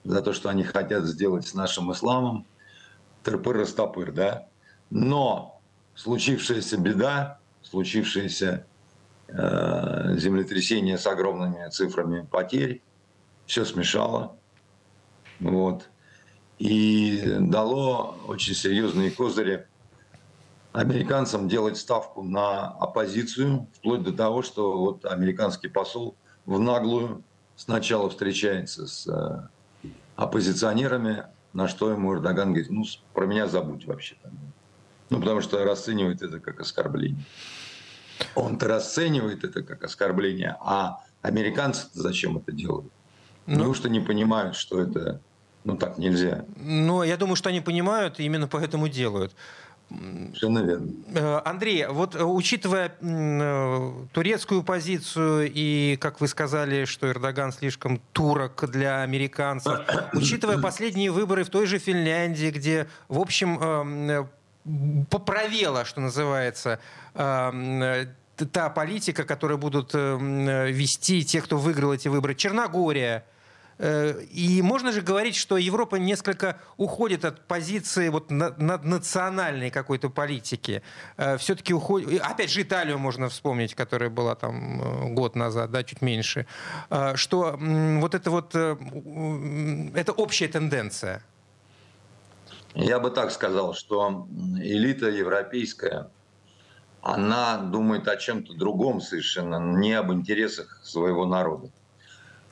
за 0.04 0.20
то, 0.20 0.34
что 0.34 0.50
они 0.50 0.64
хотят 0.64 1.04
сделать 1.04 1.46
с 1.46 1.54
нашим 1.54 1.90
исламом. 1.90 2.46
Тырпыр-растопыр, 3.22 4.12
да? 4.12 4.46
Но 4.90 5.62
случившаяся 5.94 6.76
беда, 6.76 7.38
случившееся 7.62 8.66
э, 9.28 10.14
землетрясение 10.18 10.98
с 10.98 11.06
огромными 11.06 11.66
цифрами 11.70 12.26
потерь, 12.30 12.82
все 13.46 13.64
смешало. 13.64 14.36
Вот. 15.40 15.88
И 16.58 17.24
дало 17.40 18.18
очень 18.28 18.54
серьезные 18.54 19.10
козыри 19.10 19.66
американцам 20.74 21.48
делать 21.48 21.76
ставку 21.76 22.22
на 22.24 22.66
оппозицию, 22.66 23.68
вплоть 23.74 24.02
до 24.02 24.12
того, 24.12 24.42
что 24.42 24.76
вот 24.76 25.04
американский 25.04 25.68
посол 25.68 26.16
в 26.46 26.58
наглую 26.58 27.22
сначала 27.54 28.10
встречается 28.10 28.88
с 28.88 29.06
э, 29.06 29.88
оппозиционерами, 30.16 31.26
на 31.52 31.68
что 31.68 31.90
ему 31.90 32.12
Эрдоган 32.12 32.48
говорит, 32.48 32.70
ну, 32.70 32.84
про 33.12 33.24
меня 33.24 33.46
забудь 33.46 33.86
вообще. 33.86 34.16
Ну, 35.10 35.20
потому 35.20 35.40
что 35.40 35.62
расценивает 35.64 36.22
это 36.22 36.40
как 36.40 36.58
оскорбление. 36.58 37.24
Он-то 38.34 38.66
расценивает 38.66 39.44
это 39.44 39.62
как 39.62 39.84
оскорбление, 39.84 40.56
а 40.60 41.04
американцы 41.22 41.86
зачем 41.92 42.36
это 42.36 42.50
делают? 42.50 42.92
Ну, 43.46 43.60
Неужто 43.60 43.88
не 43.88 44.00
понимают, 44.00 44.56
что 44.56 44.80
это 44.80 45.20
ну 45.64 45.78
так 45.78 45.98
нельзя. 45.98 46.44
Ну, 46.56 47.02
я 47.02 47.16
думаю, 47.16 47.36
что 47.36 47.48
они 47.48 47.60
понимают 47.60 48.20
и 48.20 48.24
именно 48.24 48.46
поэтому 48.46 48.88
делают. 48.88 49.34
Совершенно 49.90 50.58
верно. 50.60 50.92
Э, 51.14 51.40
Андрей, 51.44 51.86
вот 51.86 52.14
э, 52.14 52.24
учитывая 52.24 52.92
э, 53.00 53.92
турецкую 54.12 54.62
позицию 54.62 55.50
и, 55.52 55.96
как 56.00 56.20
вы 56.20 56.28
сказали, 56.28 56.84
что 56.84 57.08
Эрдоган 57.08 57.52
слишком 57.52 58.00
турок 58.12 58.68
для 58.70 59.02
американцев, 59.02 59.80
учитывая 60.12 60.58
последние 60.58 61.10
выборы 61.10 61.44
в 61.44 61.50
той 61.50 61.66
же 61.66 61.78
Финляндии, 61.78 62.50
где, 62.50 62.88
в 63.08 63.18
общем, 63.18 64.28
поправела, 65.10 65.84
что 65.84 66.00
называется, 66.00 66.80
та 67.12 68.70
политика, 68.74 69.24
которую 69.24 69.58
будут 69.58 69.92
вести 69.94 71.24
те, 71.24 71.40
кто 71.40 71.58
выиграл 71.58 71.92
эти 71.92 72.08
выборы. 72.08 72.34
Черногория, 72.34 73.24
и 73.78 74.60
можно 74.62 74.92
же 74.92 75.02
говорить, 75.02 75.34
что 75.36 75.56
Европа 75.56 75.96
несколько 75.96 76.58
уходит 76.76 77.24
от 77.24 77.46
позиции 77.46 78.08
вот 78.08 78.30
наднациональной 78.30 79.70
какой-то 79.70 80.10
политики. 80.10 80.82
Э, 81.16 81.36
Все-таки 81.38 81.74
уходит... 81.74 82.22
Опять 82.22 82.50
же, 82.50 82.62
Италию 82.62 82.98
можно 82.98 83.28
вспомнить, 83.28 83.74
которая 83.74 84.10
была 84.10 84.34
там 84.36 84.80
э, 84.80 85.12
год 85.14 85.34
назад, 85.34 85.70
да, 85.70 85.82
чуть 85.82 86.02
меньше. 86.02 86.46
Что 87.14 87.58
вот 87.58 88.14
это 88.14 88.30
вот... 88.30 88.54
Это 88.54 90.12
общая 90.12 90.48
тенденция. 90.48 91.22
Я 92.74 92.98
бы 92.98 93.10
так 93.10 93.30
сказал, 93.30 93.74
что 93.74 94.26
элита 94.60 95.08
европейская, 95.08 96.10
она 97.02 97.58
думает 97.58 98.08
о 98.08 98.16
чем-то 98.16 98.54
другом 98.54 99.00
совершенно, 99.00 99.58
не 99.78 99.92
об 99.92 100.12
интересах 100.12 100.80
своего 100.82 101.26
народа. 101.26 101.70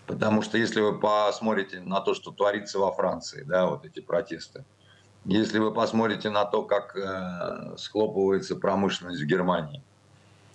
Потому 0.06 0.42
что 0.42 0.58
если 0.58 0.80
вы 0.80 0.98
посмотрите 0.98 1.80
на 1.80 2.00
то, 2.00 2.14
что 2.14 2.32
творится 2.32 2.78
во 2.78 2.92
Франции, 2.92 3.44
да, 3.44 3.66
вот 3.66 3.84
эти 3.84 4.00
протесты, 4.00 4.64
если 5.24 5.58
вы 5.58 5.72
посмотрите 5.72 6.30
на 6.30 6.44
то, 6.44 6.64
как 6.64 6.96
э, 6.96 7.76
схлопывается 7.76 8.56
промышленность 8.56 9.20
в 9.20 9.26
Германии, 9.26 9.82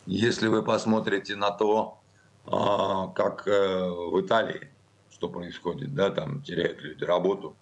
если 0.06 0.48
вы 0.48 0.64
посмотрите 0.64 1.36
на 1.36 1.52
то, 1.52 2.00
э, 2.45 2.50
как 3.16 3.48
э, 3.48 3.89
в 3.89 4.20
Италии, 4.20 4.70
что 5.10 5.30
происходит, 5.30 5.95
да, 5.95 6.10
там 6.10 6.41
теряют 6.41 6.82
люди 6.82 7.04
работу 7.06 7.56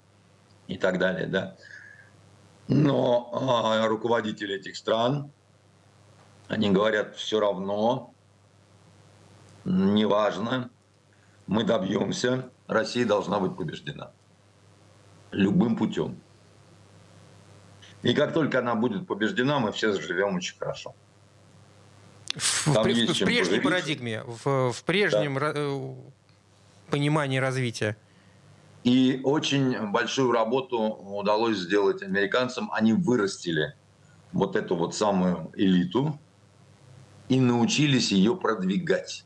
и 0.68 0.78
так 0.78 0.98
далее, 0.98 1.28
да. 1.28 1.56
Но 2.68 3.30
э, 3.32 3.88
руководители 3.88 4.56
этих 4.56 4.76
стран, 4.76 5.32
они 6.48 6.72
говорят, 6.72 7.16
все 7.16 7.40
равно, 7.40 8.14
неважно, 9.64 10.72
мы 11.48 11.64
добьемся, 11.64 12.50
Россия 12.68 13.06
должна 13.06 13.40
быть 13.40 13.56
побеждена. 13.56 14.12
Любым 15.32 15.76
путем. 15.76 16.20
И 18.04 18.14
как 18.14 18.34
только 18.34 18.60
она 18.60 18.76
будет 18.76 19.08
побеждена, 19.08 19.60
мы 19.60 19.72
все 19.72 19.92
заживем 19.92 20.36
очень 20.36 20.58
хорошо. 20.58 20.96
В, 22.36 22.68
в, 22.68 22.74
в 22.74 22.84
прежней 22.84 23.08
поживить. 23.08 23.64
парадигме, 23.64 24.24
в, 24.24 24.72
в 24.72 24.84
прежнем 24.84 25.36
да. 25.36 26.92
Понимании 26.92 27.38
развития. 27.38 27.98
И 28.84 29.22
очень 29.24 29.92
большую 29.92 30.32
работу 30.32 30.78
удалось 30.80 31.58
сделать 31.58 32.04
американцам. 32.04 32.70
Они 32.72 32.94
вырастили 32.94 33.74
вот 34.32 34.56
эту 34.56 34.76
вот 34.76 34.94
самую 34.94 35.52
элиту 35.56 36.20
и 37.30 37.40
научились 37.40 38.12
ее 38.12 38.36
продвигать. 38.36 39.25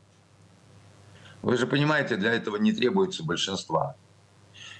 Вы 1.42 1.56
же 1.56 1.66
понимаете, 1.66 2.16
для 2.16 2.32
этого 2.32 2.56
не 2.56 2.72
требуется 2.72 3.24
большинства. 3.24 3.96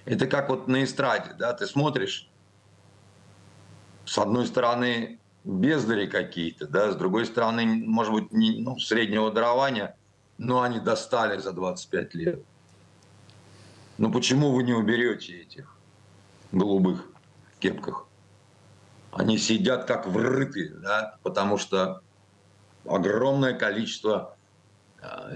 Это 0.05 0.27
как 0.27 0.49
вот 0.49 0.69
на 0.69 0.85
эстраде, 0.85 1.33
да, 1.39 1.53
ты 1.53 1.67
смотришь, 1.67 2.29
с 4.05 4.19
одной 4.19 4.47
стороны, 4.47 5.21
бездари 5.45 6.07
какие-то, 6.07 6.67
да, 6.67 6.91
с 6.93 6.97
другой 6.97 7.27
стороны, 7.27 7.65
может 7.65 8.13
быть, 8.13 8.33
не, 8.33 8.61
ну, 8.61 8.79
среднего 8.79 9.31
дарования, 9.31 9.97
но 10.39 10.63
они 10.63 10.81
достали 10.81 11.39
за 11.39 11.53
25 11.53 12.15
лет. 12.15 12.43
Но 13.99 14.11
почему 14.11 14.53
вы 14.53 14.63
не 14.63 14.73
уберете 14.73 15.43
этих 15.43 15.77
голубых 16.53 17.07
кепках? 17.59 18.07
Они 19.13 19.39
сидят 19.39 19.87
как 19.87 20.07
врытые, 20.07 20.71
да, 20.71 21.19
потому 21.23 21.59
что 21.59 22.03
огромное 22.85 23.53
количество 23.53 24.37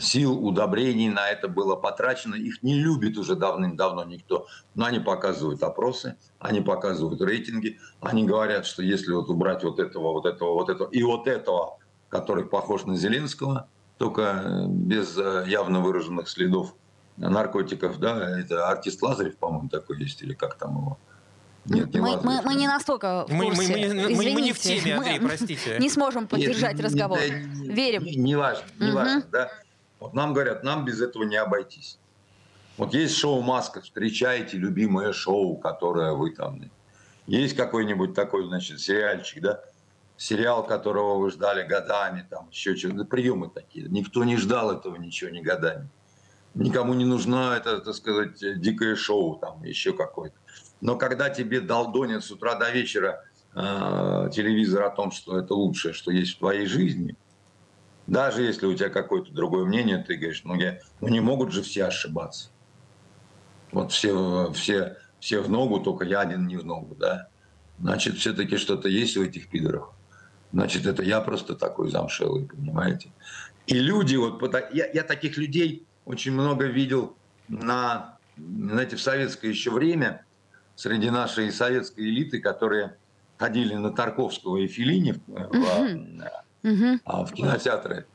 сил, 0.00 0.44
удобрений 0.44 1.08
на 1.08 1.28
это 1.28 1.48
было 1.48 1.76
потрачено. 1.76 2.34
Их 2.34 2.62
не 2.62 2.74
любит 2.74 3.16
уже 3.16 3.34
давным-давно 3.34 4.04
никто. 4.04 4.46
Но 4.74 4.86
они 4.86 5.00
показывают 5.00 5.62
опросы, 5.62 6.16
они 6.38 6.60
показывают 6.60 7.20
рейтинги. 7.20 7.78
Они 8.00 8.24
говорят, 8.24 8.66
что 8.66 8.82
если 8.82 9.12
вот 9.12 9.30
убрать 9.30 9.64
вот 9.64 9.78
этого, 9.78 10.12
вот 10.12 10.26
этого, 10.26 10.54
вот 10.54 10.68
этого 10.68 10.88
и 10.90 11.02
вот 11.02 11.26
этого, 11.26 11.78
который 12.08 12.44
похож 12.44 12.84
на 12.84 12.96
Зеленского, 12.96 13.68
только 13.98 14.22
э, 14.22 14.66
без 14.68 15.16
э, 15.16 15.44
явно 15.46 15.80
выраженных 15.80 16.28
следов 16.28 16.74
наркотиков, 17.16 17.98
да, 17.98 18.38
это 18.38 18.68
артист 18.68 19.02
Лазарев, 19.02 19.36
по-моему, 19.36 19.68
такой 19.68 19.98
есть, 20.00 20.20
или 20.22 20.34
как 20.34 20.56
там 20.56 20.76
его, 20.76 20.98
нет, 21.66 21.94
не 21.94 22.00
мы, 22.00 22.20
мы, 22.20 22.42
мы 22.42 22.54
не 22.54 22.66
настолько 22.66 23.26
в 23.26 23.32
мы, 23.32 23.50
мы, 23.50 23.66
мы, 23.66 24.14
мы, 24.14 24.32
мы 24.32 24.40
не 24.42 24.52
в 24.52 24.58
теме, 24.58 24.96
Андрей, 24.96 25.18
мы 25.18 25.28
простите. 25.28 25.76
Не 25.80 25.88
сможем 25.88 26.26
поддержать 26.26 26.74
Нет, 26.74 26.84
разговор. 26.84 27.18
Не, 27.18 27.72
Верим. 27.72 28.04
Не, 28.04 28.16
не 28.16 28.36
важно, 28.36 28.64
не 28.78 28.88
угу. 28.88 28.96
важно, 28.96 29.24
да. 29.32 29.50
Вот 29.98 30.12
нам 30.12 30.34
говорят, 30.34 30.62
нам 30.62 30.84
без 30.84 31.00
этого 31.00 31.22
не 31.22 31.36
обойтись. 31.36 31.98
Вот 32.76 32.92
есть 32.92 33.16
шоу 33.16 33.40
«Маска», 33.40 33.80
встречайте 33.80 34.58
любимое 34.58 35.12
шоу, 35.12 35.56
которое 35.56 36.12
вы 36.12 36.30
там... 36.30 36.60
Есть 37.26 37.56
какой-нибудь 37.56 38.14
такой, 38.14 38.46
значит, 38.46 38.80
сериальчик, 38.80 39.42
да? 39.42 39.60
Сериал, 40.16 40.66
которого 40.66 41.18
вы 41.18 41.30
ждали 41.30 41.66
годами, 41.66 42.26
там, 42.28 42.48
еще 42.50 42.76
что-то. 42.76 43.04
Приемы 43.04 43.48
такие. 43.48 43.88
Никто 43.88 44.24
не 44.24 44.36
ждал 44.36 44.72
этого 44.72 44.96
ничего 44.96 45.30
не 45.30 45.40
годами. 45.40 45.88
Никому 46.54 46.94
не 46.94 47.04
нужна 47.04 47.56
это, 47.56 47.78
так 47.78 47.94
сказать, 47.94 48.60
дикое 48.60 48.96
шоу, 48.96 49.36
там, 49.36 49.62
еще 49.64 49.92
какое-то. 49.92 50.36
Но 50.80 50.96
когда 50.96 51.30
тебе 51.30 51.60
долдонят 51.60 52.24
с 52.24 52.30
утра 52.30 52.54
до 52.56 52.70
вечера 52.70 53.24
э, 53.54 54.30
телевизор 54.32 54.82
о 54.84 54.90
том, 54.90 55.10
что 55.10 55.38
это 55.38 55.54
лучшее, 55.54 55.94
что 55.94 56.10
есть 56.10 56.34
в 56.34 56.38
твоей 56.38 56.66
жизни, 56.66 57.16
даже 58.06 58.42
если 58.42 58.66
у 58.66 58.74
тебя 58.74 58.90
какое-то 58.90 59.32
другое 59.32 59.64
мнение, 59.64 59.98
ты 59.98 60.16
говоришь, 60.16 60.42
ну, 60.44 60.54
я, 60.54 60.78
ну 61.00 61.08
не 61.08 61.20
могут 61.20 61.52
же 61.52 61.62
все 61.62 61.86
ошибаться. 61.86 62.50
Вот 63.72 63.92
все, 63.92 64.52
все, 64.52 64.98
все 65.20 65.40
в 65.40 65.48
ногу, 65.48 65.80
только 65.80 66.04
я 66.04 66.20
один 66.20 66.46
не 66.46 66.56
в 66.56 66.66
ногу, 66.66 66.94
да. 66.96 67.28
Значит, 67.80 68.18
все-таки 68.18 68.56
что-то 68.56 68.88
есть 68.88 69.16
в 69.16 69.22
этих 69.22 69.48
пидорах. 69.48 69.90
Значит, 70.52 70.86
это 70.86 71.02
я 71.02 71.20
просто 71.20 71.54
такой 71.54 71.90
замшелый, 71.90 72.46
понимаете. 72.46 73.10
И 73.66 73.74
люди, 73.74 74.14
вот 74.16 74.54
я, 74.72 74.86
я 74.92 75.02
таких 75.02 75.38
людей 75.38 75.86
очень 76.04 76.32
много 76.32 76.66
видел 76.66 77.16
на, 77.48 78.18
знаете, 78.36 78.96
в 78.96 79.00
советское 79.00 79.48
еще 79.48 79.70
время– 79.70 80.24
среди 80.76 81.10
нашей 81.10 81.52
советской 81.52 82.00
элиты, 82.00 82.40
которые 82.40 82.96
ходили 83.36 83.74
на 83.74 83.92
Тарковского 83.92 84.58
и 84.58 84.66
Филини 84.66 85.12
в, 85.12 85.30
uh-huh. 85.30 87.00
в, 87.04 87.26
в 87.26 87.32
кинотеатры, 87.32 88.06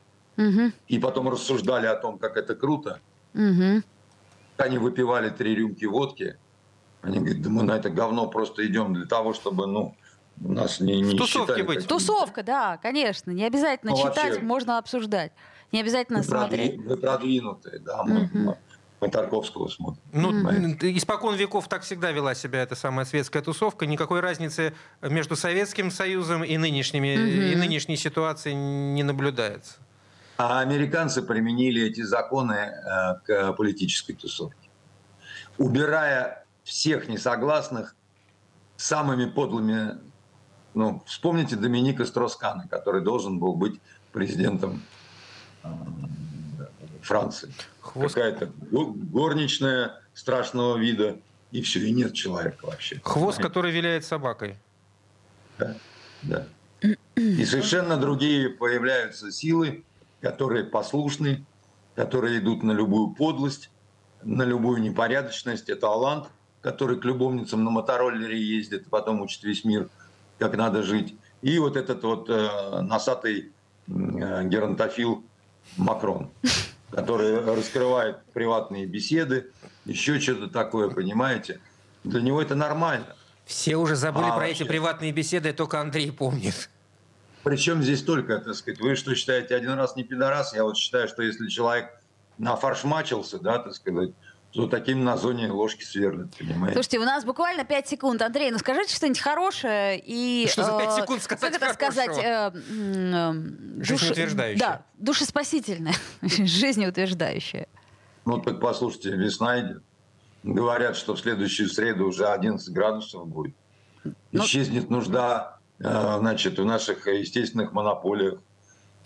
и 0.88 0.98
потом 0.98 1.28
рассуждали 1.28 1.86
о 1.86 1.96
том, 1.96 2.18
как 2.18 2.36
это 2.36 2.54
круто. 2.54 3.00
Они 4.56 4.78
выпивали 4.78 5.30
три 5.30 5.54
рюмки 5.54 5.86
водки. 5.86 6.36
Они 7.02 7.18
говорят, 7.18 7.40
да 7.40 7.48
мы 7.48 7.62
на 7.62 7.76
это 7.78 7.88
говно 7.88 8.26
просто 8.28 8.66
идем 8.66 8.92
для 8.92 9.06
того, 9.06 9.32
чтобы, 9.32 9.66
ну, 9.66 9.96
нас 10.36 10.80
не, 10.80 11.00
не 11.00 11.16
Тусовки 11.16 11.62
быть. 11.62 11.86
Тусовка, 11.86 12.42
да, 12.42 12.76
конечно. 12.76 13.30
Не 13.30 13.44
обязательно 13.44 13.92
ну, 13.92 13.96
читать, 13.96 14.32
вообще, 14.32 14.40
можно 14.40 14.76
обсуждать. 14.76 15.32
Не 15.72 15.80
обязательно 15.80 16.22
смотреть. 16.22 16.76
Вы 16.78 16.98
продвинутые, 16.98 17.78
да. 17.78 18.02
Мы, 18.04 18.24
uh-huh 18.24 18.56
мы 19.00 19.08
Тарковского 19.08 19.68
смотрим. 19.68 20.02
Ну, 20.12 20.32
mm-hmm. 20.32 20.98
испокон 20.98 21.34
веков 21.34 21.68
так 21.68 21.82
всегда 21.82 22.10
вела 22.10 22.34
себя 22.34 22.62
эта 22.62 22.74
самая 22.74 23.06
светская 23.06 23.42
тусовка. 23.42 23.86
Никакой 23.86 24.20
разницы 24.20 24.74
между 25.00 25.36
Советским 25.36 25.90
Союзом 25.90 26.44
и, 26.44 26.56
нынешними, 26.58 27.08
mm-hmm. 27.08 27.52
и 27.52 27.56
нынешней 27.56 27.96
ситуацией 27.96 28.54
не 28.56 29.02
наблюдается. 29.02 29.78
А 30.36 30.60
американцы 30.60 31.22
применили 31.22 31.82
эти 31.82 32.02
законы 32.02 32.52
э, 32.54 33.14
к 33.24 33.52
политической 33.54 34.14
тусовке. 34.14 34.68
Убирая 35.58 36.46
всех 36.64 37.08
несогласных 37.08 37.94
самыми 38.76 39.26
подлыми... 39.26 39.98
Ну, 40.72 41.02
вспомните 41.04 41.56
Доминика 41.56 42.04
Строскана, 42.04 42.68
который 42.68 43.02
должен 43.02 43.38
был 43.38 43.54
быть 43.54 43.80
президентом 44.12 44.82
э, 45.62 45.68
Франции. 47.02 47.52
Хвост... 47.80 48.14
Какая-то 48.14 48.50
горничная 48.70 50.00
страшного 50.14 50.76
вида, 50.76 51.18
и 51.50 51.62
все, 51.62 51.80
и 51.80 51.92
нет 51.92 52.14
человека 52.14 52.66
вообще. 52.66 53.00
Хвост, 53.02 53.38
понимаете? 53.38 53.42
который 53.42 53.72
виляет 53.72 54.04
собакой. 54.04 54.56
Да, 55.58 55.76
да. 56.22 56.46
И 57.16 57.44
совершенно 57.44 57.96
другие 57.96 58.48
появляются 58.48 59.30
силы, 59.30 59.84
которые 60.20 60.64
послушны, 60.64 61.44
которые 61.94 62.38
идут 62.38 62.62
на 62.62 62.72
любую 62.72 63.10
подлость, 63.10 63.70
на 64.22 64.42
любую 64.42 64.80
непорядочность. 64.80 65.68
Это 65.68 65.88
Алант, 65.88 66.28
который 66.62 66.98
к 66.98 67.04
любовницам 67.04 67.64
на 67.64 67.70
мотороллере 67.70 68.40
ездит, 68.40 68.86
и 68.86 68.88
потом 68.88 69.20
учит 69.20 69.42
весь 69.42 69.64
мир, 69.64 69.88
как 70.38 70.56
надо 70.56 70.82
жить. 70.82 71.14
и 71.42 71.58
вот 71.58 71.76
этот 71.76 72.02
вот 72.04 72.28
э, 72.28 72.80
носатый 72.82 73.52
э, 73.86 74.44
геронтофил 74.44 75.24
Макрон, 75.76 76.30
который 76.90 77.40
раскрывает 77.44 78.22
приватные 78.32 78.86
беседы, 78.86 79.50
еще 79.84 80.18
что-то 80.20 80.48
такое, 80.48 80.90
понимаете? 80.90 81.60
Для 82.04 82.20
него 82.20 82.40
это 82.42 82.54
нормально. 82.54 83.14
Все 83.44 83.76
уже 83.76 83.96
забыли 83.96 84.24
А, 84.26 84.30
про 84.30 84.46
вообще. 84.46 84.52
эти 84.52 84.62
приватные 84.64 85.12
беседы, 85.12 85.52
только 85.52 85.80
Андрей 85.80 86.10
помнит. 86.12 86.70
Причем 87.42 87.82
здесь 87.82 88.02
только, 88.02 88.38
так 88.38 88.54
сказать, 88.54 88.80
вы 88.80 88.94
что 88.96 89.14
считаете, 89.14 89.54
один 89.56 89.72
раз 89.72 89.96
не 89.96 90.04
пидорас? 90.04 90.54
Я 90.54 90.64
вот 90.64 90.76
считаю, 90.76 91.08
что 91.08 91.22
если 91.22 91.48
человек 91.48 91.90
нафаршмачился, 92.38 93.38
да, 93.38 93.58
так 93.58 93.74
сказать, 93.74 94.10
то 94.52 94.66
таким 94.66 95.04
на 95.04 95.16
зоне 95.16 95.50
ложки 95.50 95.84
сверлят, 95.84 96.34
понимаете? 96.36 96.74
Слушайте, 96.74 96.98
у 96.98 97.04
нас 97.04 97.24
буквально 97.24 97.64
5 97.64 97.88
секунд. 97.88 98.20
Андрей, 98.22 98.50
ну 98.50 98.58
скажите 98.58 98.94
что-нибудь 98.94 99.20
хорошее 99.20 100.00
и... 100.04 100.46
Что 100.50 100.64
за 100.64 100.76
пять 100.78 100.98
э, 100.98 101.00
секунд 101.02 101.22
сказать 101.22 101.52
Как 101.52 101.62
это 101.62 101.74
сказать? 101.74 102.08
хорошего? 102.08 102.24
э, 102.24 102.72
м, 102.72 103.80
э, 103.80 103.84
Жизнеутверждающее. 103.84 104.58
Да, 104.58 104.82
душеспасительное, 104.98 105.94
жизнеутверждающее. 106.22 107.68
Ну, 108.24 108.38
так 108.40 108.60
послушайте, 108.60 109.10
весна 109.10 109.60
идет. 109.60 109.82
Говорят, 110.42 110.96
что 110.96 111.14
в 111.14 111.20
следующую 111.20 111.68
среду 111.68 112.06
уже 112.06 112.26
11 112.26 112.68
градусов 112.74 113.26
будет. 113.28 113.54
Ну- 114.04 114.44
Исчезнет 114.44 114.90
нужда, 114.90 115.58
э, 115.78 116.16
значит, 116.18 116.58
в 116.58 116.64
наших 116.64 117.06
естественных 117.06 117.72
монополиях. 117.72 118.40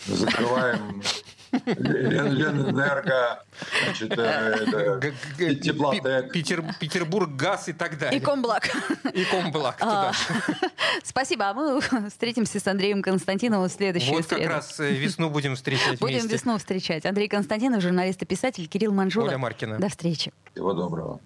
Закрываем 0.07 1.03
Ленэнерго, 1.67 3.45
значит, 3.85 4.13
э, 4.19 5.13
Теплотек. 5.63 6.33
Петербург, 6.33 7.31
газ 7.35 7.69
и 7.69 7.73
так 7.73 7.99
далее. 7.99 8.21
И 8.21 8.23
комблак. 8.23 8.71
И 9.13 9.25
комблак 9.25 9.79
туда 9.79 10.11
А. 10.11 10.13
Спасибо, 11.05 11.51
а 11.51 11.55
мы 11.55 11.81
встретимся 12.09 12.61
с 12.61 12.67
Андреем 12.67 13.03
Константиновым 13.03 13.69
в 13.69 13.73
следующую 13.73 14.17
Вот 14.17 14.27
как 14.27 14.47
раз 14.47 14.79
э, 14.81 14.93
весну 14.93 15.31
будем 15.31 15.57
встречать 15.57 15.99
Будем 16.01 16.27
весну 16.27 16.59
встречать. 16.59 17.07
Андрей 17.07 17.29
Константинов, 17.29 17.83
журналист 17.83 18.23
и 18.23 18.27
писатель, 18.27 18.67
Кирилл 18.67 18.93
Манжула. 18.93 19.29
Оля 19.29 19.39
Маркина. 19.39 19.79
До 19.79 19.89
встречи. 19.89 20.33
Всего 20.53 20.73
доброго. 20.73 21.21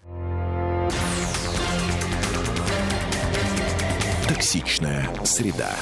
Токсичная 4.29 5.09
среда. 5.24 5.74